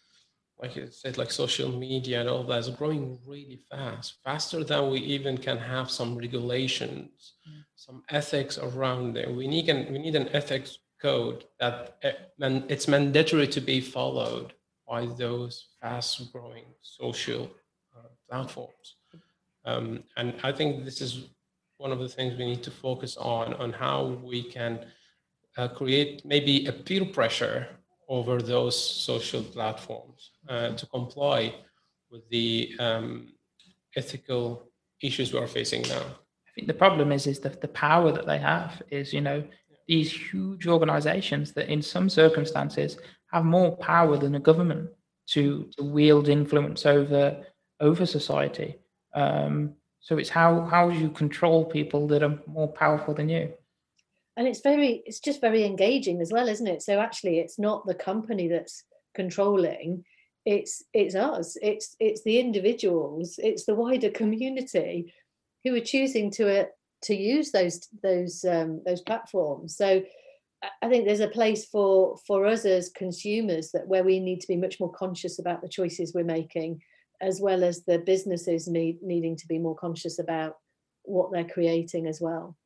like 0.60 0.74
you 0.74 0.88
said, 0.90 1.16
like 1.16 1.30
social 1.30 1.70
media 1.70 2.20
and 2.20 2.28
all 2.28 2.42
that 2.42 2.58
is 2.58 2.70
growing 2.70 3.20
really 3.24 3.60
fast, 3.70 4.16
faster 4.24 4.64
than 4.64 4.90
we 4.90 4.98
even 4.98 5.38
can 5.38 5.56
have 5.56 5.88
some 5.92 6.18
regulations, 6.18 7.34
mm. 7.48 7.62
some 7.76 8.02
ethics 8.08 8.58
around 8.58 9.16
it. 9.16 9.32
We 9.32 9.46
need 9.46 9.68
an 9.68 9.92
we 9.92 10.00
need 10.00 10.16
an 10.16 10.28
ethics 10.30 10.78
code 11.00 11.44
that 11.60 11.98
and 12.40 12.64
eh, 12.64 12.66
it's 12.68 12.88
mandatory 12.88 13.46
to 13.46 13.60
be 13.60 13.80
followed 13.80 14.52
by 14.90 15.06
those 15.06 15.68
fast 15.80 16.32
growing 16.32 16.64
social 16.82 17.48
uh, 17.96 18.08
platforms. 18.28 18.96
Um, 19.64 20.02
and 20.16 20.34
I 20.42 20.50
think 20.50 20.84
this 20.84 21.00
is 21.00 21.12
one 21.78 21.92
of 21.92 22.00
the 22.00 22.08
things 22.08 22.36
we 22.36 22.44
need 22.44 22.64
to 22.64 22.72
focus 22.72 23.16
on, 23.16 23.54
on 23.54 23.72
how 23.72 24.18
we 24.30 24.42
can 24.42 24.80
uh, 25.56 25.68
create 25.68 26.24
maybe 26.24 26.66
a 26.66 26.72
peer 26.72 27.04
pressure 27.04 27.68
over 28.08 28.42
those 28.42 28.76
social 29.08 29.42
platforms 29.42 30.32
uh, 30.48 30.70
to 30.70 30.84
comply 30.86 31.54
with 32.10 32.28
the 32.30 32.74
um, 32.80 33.28
ethical 33.96 34.44
issues 35.00 35.32
we 35.32 35.38
are 35.38 35.46
facing 35.46 35.82
now. 35.82 36.02
I 36.48 36.50
think 36.54 36.66
the 36.66 36.74
problem 36.74 37.12
is 37.12 37.28
is 37.28 37.38
the, 37.38 37.50
the 37.50 37.68
power 37.68 38.10
that 38.10 38.26
they 38.26 38.38
have 38.38 38.82
is 38.90 39.12
you 39.12 39.20
know 39.20 39.44
these 39.86 40.12
huge 40.12 40.66
organizations 40.66 41.52
that 41.52 41.68
in 41.68 41.80
some 41.80 42.08
circumstances 42.10 42.98
have 43.32 43.44
more 43.44 43.76
power 43.76 44.16
than 44.16 44.34
a 44.34 44.40
government 44.40 44.90
to, 45.28 45.70
to 45.76 45.84
wield 45.84 46.28
influence 46.28 46.86
over 46.86 47.44
over 47.80 48.04
society. 48.04 48.78
Um, 49.14 49.74
so 50.00 50.18
it's 50.18 50.28
how 50.28 50.62
how 50.62 50.88
you 50.88 51.10
control 51.10 51.64
people 51.64 52.06
that 52.08 52.22
are 52.22 52.38
more 52.46 52.68
powerful 52.68 53.14
than 53.14 53.28
you. 53.28 53.52
And 54.36 54.48
it's 54.48 54.60
very 54.60 55.02
it's 55.06 55.20
just 55.20 55.40
very 55.40 55.64
engaging 55.64 56.20
as 56.20 56.32
well, 56.32 56.48
isn't 56.48 56.66
it? 56.66 56.82
So 56.82 56.98
actually 56.98 57.38
it's 57.38 57.58
not 57.58 57.86
the 57.86 57.94
company 57.94 58.48
that's 58.48 58.84
controlling, 59.14 60.04
it's 60.46 60.82
it's 60.92 61.14
us, 61.14 61.56
it's 61.60 61.96
it's 62.00 62.22
the 62.22 62.38
individuals, 62.40 63.38
it's 63.38 63.64
the 63.64 63.74
wider 63.74 64.10
community 64.10 65.12
who 65.64 65.74
are 65.74 65.80
choosing 65.80 66.30
to 66.32 66.62
uh, 66.62 66.64
to 67.02 67.14
use 67.14 67.50
those 67.50 67.86
those 68.02 68.44
um, 68.44 68.82
those 68.84 69.02
platforms. 69.02 69.76
So 69.76 70.02
I 70.82 70.88
think 70.88 71.06
there's 71.06 71.20
a 71.20 71.28
place 71.28 71.66
for 71.66 72.18
for 72.26 72.46
us 72.46 72.64
as 72.64 72.90
consumers 72.90 73.70
that 73.72 73.86
where 73.86 74.04
we 74.04 74.20
need 74.20 74.40
to 74.40 74.48
be 74.48 74.56
much 74.56 74.78
more 74.78 74.92
conscious 74.92 75.38
about 75.38 75.62
the 75.62 75.68
choices 75.68 76.12
we're 76.14 76.24
making, 76.24 76.82
as 77.20 77.40
well 77.40 77.64
as 77.64 77.84
the 77.84 77.98
businesses 77.98 78.68
need 78.68 79.02
needing 79.02 79.36
to 79.36 79.46
be 79.46 79.58
more 79.58 79.74
conscious 79.74 80.18
about 80.18 80.56
what 81.04 81.32
they're 81.32 81.44
creating 81.44 82.06
as 82.06 82.20
well. 82.20 82.56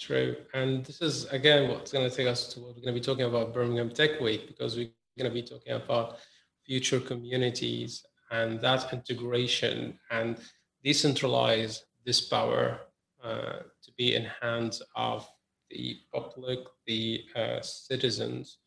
True, 0.00 0.36
and 0.54 0.84
this 0.84 1.00
is 1.00 1.26
again 1.26 1.68
what's 1.68 1.92
going 1.92 2.08
to 2.08 2.14
take 2.14 2.26
us 2.26 2.48
to 2.54 2.60
what 2.60 2.68
we're 2.68 2.82
going 2.82 2.94
to 2.94 3.00
be 3.00 3.04
talking 3.04 3.26
about 3.26 3.54
Birmingham 3.54 3.90
Tech 3.90 4.20
Week 4.20 4.48
because 4.48 4.76
we're 4.76 4.90
going 5.16 5.30
to 5.30 5.34
be 5.34 5.42
talking 5.42 5.72
about 5.72 6.18
future 6.64 7.00
communities 7.00 8.04
and 8.30 8.60
that 8.60 8.92
integration 8.92 9.98
and 10.10 10.38
decentralize 10.84 11.80
this 12.04 12.28
power 12.28 12.80
uh, 13.22 13.60
to 13.82 13.92
be 13.96 14.14
in 14.14 14.26
hands 14.40 14.82
of 14.94 15.28
the 15.70 15.98
public, 16.12 16.60
the 16.86 17.24
uh, 17.36 17.60
citizens, 17.60 18.58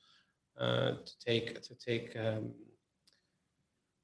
uh, 0.59 0.91
to 1.05 1.19
take 1.25 1.61
to 1.61 1.75
take 1.75 2.15
um, 2.17 2.51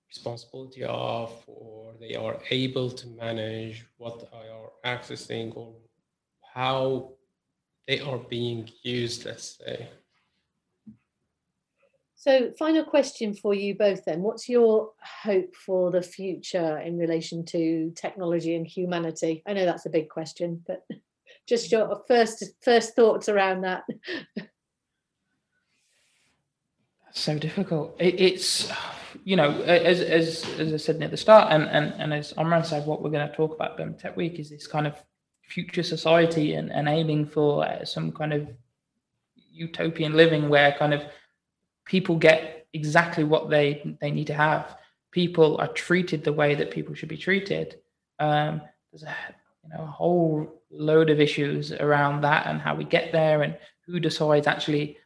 responsibility 0.08 0.84
of, 0.84 1.32
or 1.48 1.94
they 2.00 2.16
are 2.16 2.40
able 2.50 2.90
to 2.90 3.08
manage 3.10 3.86
what 3.98 4.20
they 4.20 4.50
are 4.50 4.72
accessing 4.86 5.56
or 5.56 5.76
how 6.54 7.12
they 7.88 8.00
are 8.00 8.18
being 8.18 8.70
used. 8.84 9.26
Let's 9.26 9.58
say. 9.58 9.90
So, 12.20 12.52
final 12.58 12.84
question 12.84 13.36
for 13.36 13.54
you 13.54 13.76
both 13.76 14.04
then. 14.06 14.24
What's 14.24 14.50
your 14.50 14.92
hope 15.24 15.56
for 15.56 15.92
the 15.92 16.02
future 16.02 16.80
in 16.80 16.98
relation 16.98 17.46
to 17.46 17.92
technology 17.96 18.56
and 18.56 18.66
humanity? 18.66 19.44
I 19.46 19.54
know 19.54 19.66
that's 19.66 19.86
a 19.86 19.92
big 19.92 20.10
question, 20.10 20.64
but 20.66 20.84
just 21.48 21.72
your 21.72 22.04
first 22.08 22.44
first 22.62 22.96
thoughts 22.96 23.30
around 23.30 23.62
that. 23.62 23.84
So 27.12 27.40
difficult. 27.40 27.96
It, 28.00 28.20
it's 28.20 28.72
you 29.24 29.36
know, 29.36 29.62
as 29.62 30.02
as 30.02 30.46
as 30.60 30.74
I 30.74 30.78
said 30.78 31.00
near 31.00 31.08
the 31.08 31.18
start, 31.18 31.52
and 31.52 31.64
and 31.64 31.94
and 32.00 32.14
as 32.14 32.34
Omran 32.34 32.66
said, 32.66 32.86
what 32.86 33.02
we're 33.02 33.10
going 33.10 33.28
to 33.28 33.36
talk 33.36 33.56
about 33.56 33.76
Birmingham 33.76 34.00
Tech 34.00 34.16
Week 34.16 34.40
is 34.40 34.50
this 34.50 34.68
kind 34.68 34.86
of 34.86 34.96
future 35.42 35.84
society 35.84 36.54
and, 36.54 36.72
and 36.72 36.88
aiming 36.88 37.26
for 37.26 37.66
uh, 37.66 37.84
some 37.86 38.12
kind 38.12 38.34
of 38.34 38.50
utopian 39.52 40.14
living 40.14 40.50
where 40.50 40.74
kind 40.74 40.94
of 40.94 41.04
people 41.86 42.18
get 42.18 42.68
exactly 42.74 43.24
what 43.24 43.50
they 43.50 43.98
they 44.00 44.12
need 44.12 44.28
to 44.28 44.34
have. 44.34 44.78
People 45.12 45.58
are 45.58 45.70
treated 45.70 46.24
the 46.24 46.34
way 46.34 46.54
that 46.54 46.70
people 46.70 46.94
should 46.94 47.10
be 47.10 47.18
treated. 47.18 47.80
Um, 48.20 48.62
there's 48.92 49.04
a 49.04 49.16
you 49.68 49.78
know 49.78 49.84
a 49.84 49.88
whole 49.88 50.62
load 50.72 51.10
of 51.10 51.20
issues 51.20 51.72
around 51.72 52.22
that 52.22 52.48
and 52.48 52.62
how 52.62 52.76
we 52.76 52.84
get 52.84 53.12
there 53.12 53.42
and 53.42 53.58
who 53.86 54.00
decides 54.00 54.48
actually 54.48 54.98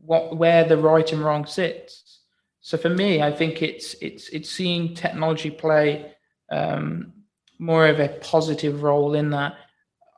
what 0.00 0.36
where 0.36 0.64
the 0.64 0.76
right 0.76 1.12
and 1.12 1.22
wrong 1.22 1.46
sits. 1.46 2.20
So 2.60 2.76
for 2.76 2.88
me, 2.88 3.22
I 3.22 3.32
think 3.32 3.62
it's 3.62 3.94
it's 4.00 4.28
it's 4.30 4.50
seeing 4.50 4.94
technology 4.94 5.50
play 5.50 6.12
um, 6.50 7.12
more 7.58 7.86
of 7.86 8.00
a 8.00 8.08
positive 8.08 8.82
role 8.82 9.14
in 9.14 9.30
that, 9.30 9.54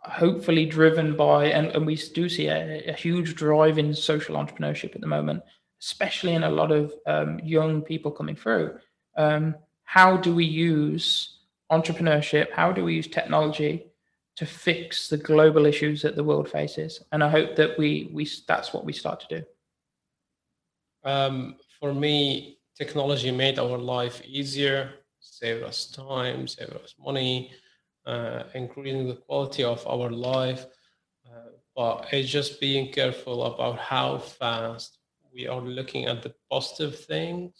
hopefully 0.02 0.66
driven 0.66 1.16
by 1.16 1.46
and, 1.46 1.68
and 1.68 1.86
we 1.86 1.96
do 1.96 2.28
see 2.28 2.48
a, 2.48 2.84
a 2.88 2.92
huge 2.92 3.34
drive 3.34 3.78
in 3.78 3.94
social 3.94 4.36
entrepreneurship 4.36 4.94
at 4.94 5.00
the 5.00 5.06
moment, 5.06 5.42
especially 5.80 6.34
in 6.34 6.44
a 6.44 6.50
lot 6.50 6.70
of 6.70 6.92
um, 7.06 7.38
young 7.40 7.82
people 7.82 8.10
coming 8.10 8.36
through. 8.36 8.78
Um, 9.16 9.54
how 9.84 10.16
do 10.16 10.34
we 10.34 10.44
use 10.44 11.37
entrepreneurship? 11.70 12.52
How 12.52 12.72
do 12.72 12.84
we 12.84 12.94
use 12.94 13.06
technology 13.06 13.88
to 14.38 14.46
fix 14.46 15.08
the 15.08 15.16
global 15.16 15.66
issues 15.66 16.00
that 16.02 16.14
the 16.14 16.22
world 16.22 16.48
faces. 16.48 17.02
And 17.10 17.24
I 17.24 17.28
hope 17.28 17.56
that 17.56 17.76
we 17.76 18.08
we 18.12 18.24
that's 18.46 18.72
what 18.72 18.84
we 18.84 18.92
start 18.92 19.18
to 19.20 19.40
do. 19.40 19.42
Um, 21.02 21.56
for 21.80 21.92
me, 21.92 22.60
technology 22.76 23.32
made 23.32 23.58
our 23.58 23.76
life 23.76 24.22
easier, 24.24 24.92
saved 25.18 25.64
us 25.64 25.86
time, 25.86 26.46
saved 26.46 26.72
us 26.74 26.94
money, 27.04 27.50
uh, 28.06 28.44
increasing 28.54 29.08
the 29.08 29.16
quality 29.16 29.64
of 29.64 29.84
our 29.88 30.08
life. 30.08 30.66
Uh, 31.26 31.50
but 31.74 32.06
it's 32.12 32.30
just 32.30 32.60
being 32.60 32.92
careful 32.92 33.42
about 33.42 33.80
how 33.80 34.18
fast 34.18 34.98
we 35.34 35.48
are 35.48 35.60
looking 35.60 36.06
at 36.06 36.22
the 36.22 36.32
positive 36.48 36.96
things 37.06 37.54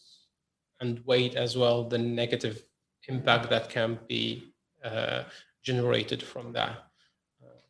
and 0.79 1.03
wait 1.05 1.35
as 1.35 1.57
well 1.57 1.89
the 1.89 1.99
negative 1.99 2.63
impact 3.09 3.51
that 3.51 3.69
can 3.69 3.99
be 4.09 4.53
uh, 4.85 5.25
generated 5.63 6.23
from 6.23 6.53
that. 6.53 6.85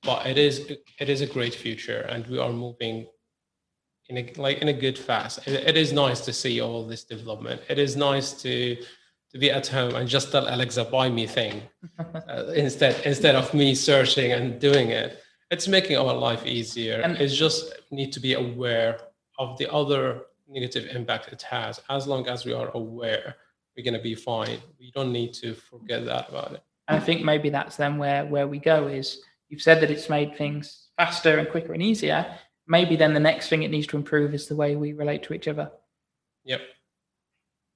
But 0.02 0.26
it 0.26 0.38
is 0.38 0.70
it 1.00 1.08
is 1.08 1.20
a 1.22 1.26
great 1.26 1.54
future, 1.54 2.02
and 2.08 2.26
we 2.28 2.38
are 2.38 2.52
moving 2.52 3.06
in 4.08 4.18
a 4.18 4.32
like 4.36 4.58
in 4.58 4.68
a 4.68 4.72
good 4.72 4.98
fast. 4.98 5.46
it, 5.46 5.54
it 5.70 5.76
is 5.76 5.92
nice 5.92 6.20
to 6.26 6.32
see 6.32 6.60
all 6.60 6.86
this 6.86 7.04
development. 7.04 7.60
It 7.68 7.78
is 7.78 7.96
nice 7.96 8.32
to 8.42 8.76
to 9.32 9.38
be 9.38 9.50
at 9.50 9.66
home 9.66 9.94
and 9.94 10.08
just 10.08 10.32
tell 10.32 10.46
Alexa 10.54 10.84
buy 10.84 11.08
me 11.10 11.26
thing 11.26 11.62
uh, 11.98 12.44
instead 12.54 12.94
instead 13.04 13.34
of 13.34 13.52
me 13.52 13.74
searching 13.74 14.32
and 14.32 14.60
doing 14.60 14.90
it. 14.90 15.22
It's 15.50 15.66
making 15.66 15.96
our 15.96 16.14
life 16.14 16.44
easier. 16.46 17.00
And 17.00 17.16
it's 17.16 17.34
just 17.34 17.72
need 17.90 18.12
to 18.12 18.20
be 18.20 18.34
aware 18.34 19.00
of 19.38 19.56
the 19.58 19.70
other 19.72 20.22
negative 20.46 20.94
impact 20.94 21.32
it 21.32 21.42
has. 21.42 21.80
As 21.88 22.06
long 22.06 22.28
as 22.28 22.44
we 22.44 22.52
are 22.52 22.70
aware, 22.74 23.36
we're 23.78 23.84
going 23.84 23.94
to 23.94 24.00
be 24.00 24.16
fine. 24.16 24.58
We 24.80 24.90
don't 24.90 25.12
need 25.12 25.32
to 25.34 25.54
forget 25.54 26.04
that 26.04 26.28
about 26.28 26.52
it. 26.52 26.62
And 26.88 27.00
I 27.00 27.00
think 27.00 27.24
maybe 27.24 27.48
that's 27.48 27.76
then 27.76 27.96
where 27.96 28.26
where 28.26 28.48
we 28.48 28.58
go 28.58 28.88
is 28.88 29.22
you've 29.48 29.62
said 29.62 29.80
that 29.80 29.90
it's 29.90 30.10
made 30.10 30.36
things 30.36 30.88
faster 30.96 31.38
and 31.38 31.48
quicker 31.48 31.72
and 31.72 31.82
easier. 31.82 32.26
Maybe 32.66 32.96
then 32.96 33.14
the 33.14 33.20
next 33.20 33.48
thing 33.48 33.62
it 33.62 33.70
needs 33.70 33.86
to 33.88 33.96
improve 33.96 34.34
is 34.34 34.48
the 34.48 34.56
way 34.56 34.74
we 34.74 34.94
relate 34.94 35.22
to 35.24 35.32
each 35.32 35.46
other. 35.46 35.70
Yep. 36.44 36.60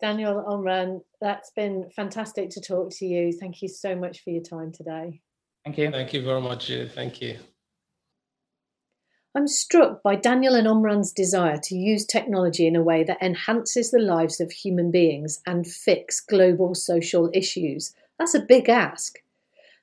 Daniel 0.00 0.44
Omran, 0.48 1.02
that's 1.20 1.52
been 1.54 1.88
fantastic 1.94 2.50
to 2.50 2.60
talk 2.60 2.90
to 2.96 3.06
you. 3.06 3.32
Thank 3.32 3.62
you 3.62 3.68
so 3.68 3.94
much 3.94 4.24
for 4.24 4.30
your 4.30 4.42
time 4.42 4.72
today. 4.72 5.22
Thank 5.64 5.78
you. 5.78 5.90
Thank 5.92 6.12
you 6.12 6.22
very 6.24 6.40
much. 6.40 6.72
Thank 6.94 7.20
you. 7.20 7.38
I'm 9.34 9.48
struck 9.48 10.02
by 10.02 10.16
Daniel 10.16 10.54
and 10.54 10.66
Omran's 10.66 11.12
desire 11.12 11.58
to 11.64 11.74
use 11.74 12.04
technology 12.04 12.66
in 12.66 12.76
a 12.76 12.82
way 12.82 13.02
that 13.04 13.22
enhances 13.22 13.90
the 13.90 13.98
lives 13.98 14.40
of 14.40 14.52
human 14.52 14.90
beings 14.90 15.40
and 15.46 15.66
fix 15.66 16.20
global 16.20 16.74
social 16.74 17.30
issues 17.32 17.94
that's 18.22 18.34
a 18.36 18.40
big 18.40 18.68
ask. 18.68 19.18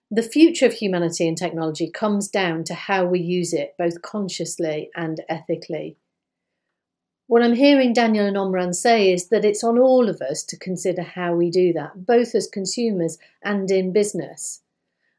The 0.09 0.23
future 0.23 0.65
of 0.65 0.71
humanity 0.71 1.27
and 1.27 1.37
technology 1.37 1.91
comes 1.91 2.29
down 2.29 2.63
to 2.65 2.73
how 2.73 3.05
we 3.05 3.19
use 3.19 3.51
it, 3.51 3.75
both 3.77 4.01
consciously 4.01 4.89
and 4.95 5.19
ethically. 5.27 5.97
What 7.27 7.43
I'm 7.43 7.55
hearing 7.55 7.91
Daniel 7.91 8.25
and 8.25 8.37
Omran 8.37 8.73
say 8.73 9.11
is 9.11 9.27
that 9.27 9.43
it's 9.43 9.61
on 9.61 9.77
all 9.77 10.07
of 10.07 10.21
us 10.21 10.41
to 10.43 10.57
consider 10.57 11.03
how 11.03 11.35
we 11.35 11.51
do 11.51 11.73
that, 11.73 12.05
both 12.05 12.33
as 12.33 12.47
consumers 12.47 13.17
and 13.43 13.69
in 13.69 13.91
business. 13.91 14.61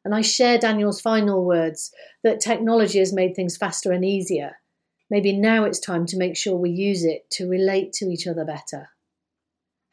And 0.05 0.15
I 0.15 0.23
share 0.23 0.59
Daniel's 0.59 1.01
final 1.01 1.45
words 1.45 1.93
that 2.23 2.41
technology 2.41 2.99
has 2.99 3.13
made 3.13 3.35
things 3.35 3.57
faster 3.57 3.93
and 3.93 4.05
easier. 4.05 4.57
Maybe 5.11 5.33
now 5.33 5.65
it's 5.65 5.81
time 5.81 6.07
to 6.07 6.17
make 6.17 6.37
sure 6.37 6.57
we 6.57 6.71
use 6.71 7.05
it 7.05 7.29
to 7.33 7.49
relate 7.49 7.93
to 7.95 8.07
each 8.07 8.27
other 8.27 8.45
better. 8.45 8.91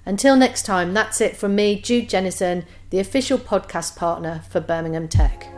Until 0.05 0.37
next 0.37 0.63
time, 0.63 0.95
that's 0.95 1.21
it 1.21 1.37
from 1.37 1.57
me, 1.57 1.81
Jude 1.81 2.09
Jennison, 2.09 2.65
the 2.91 3.01
official 3.01 3.39
podcast 3.39 3.97
partner 3.97 4.45
for 4.49 4.61
Birmingham 4.61 5.09
Tech. 5.09 5.56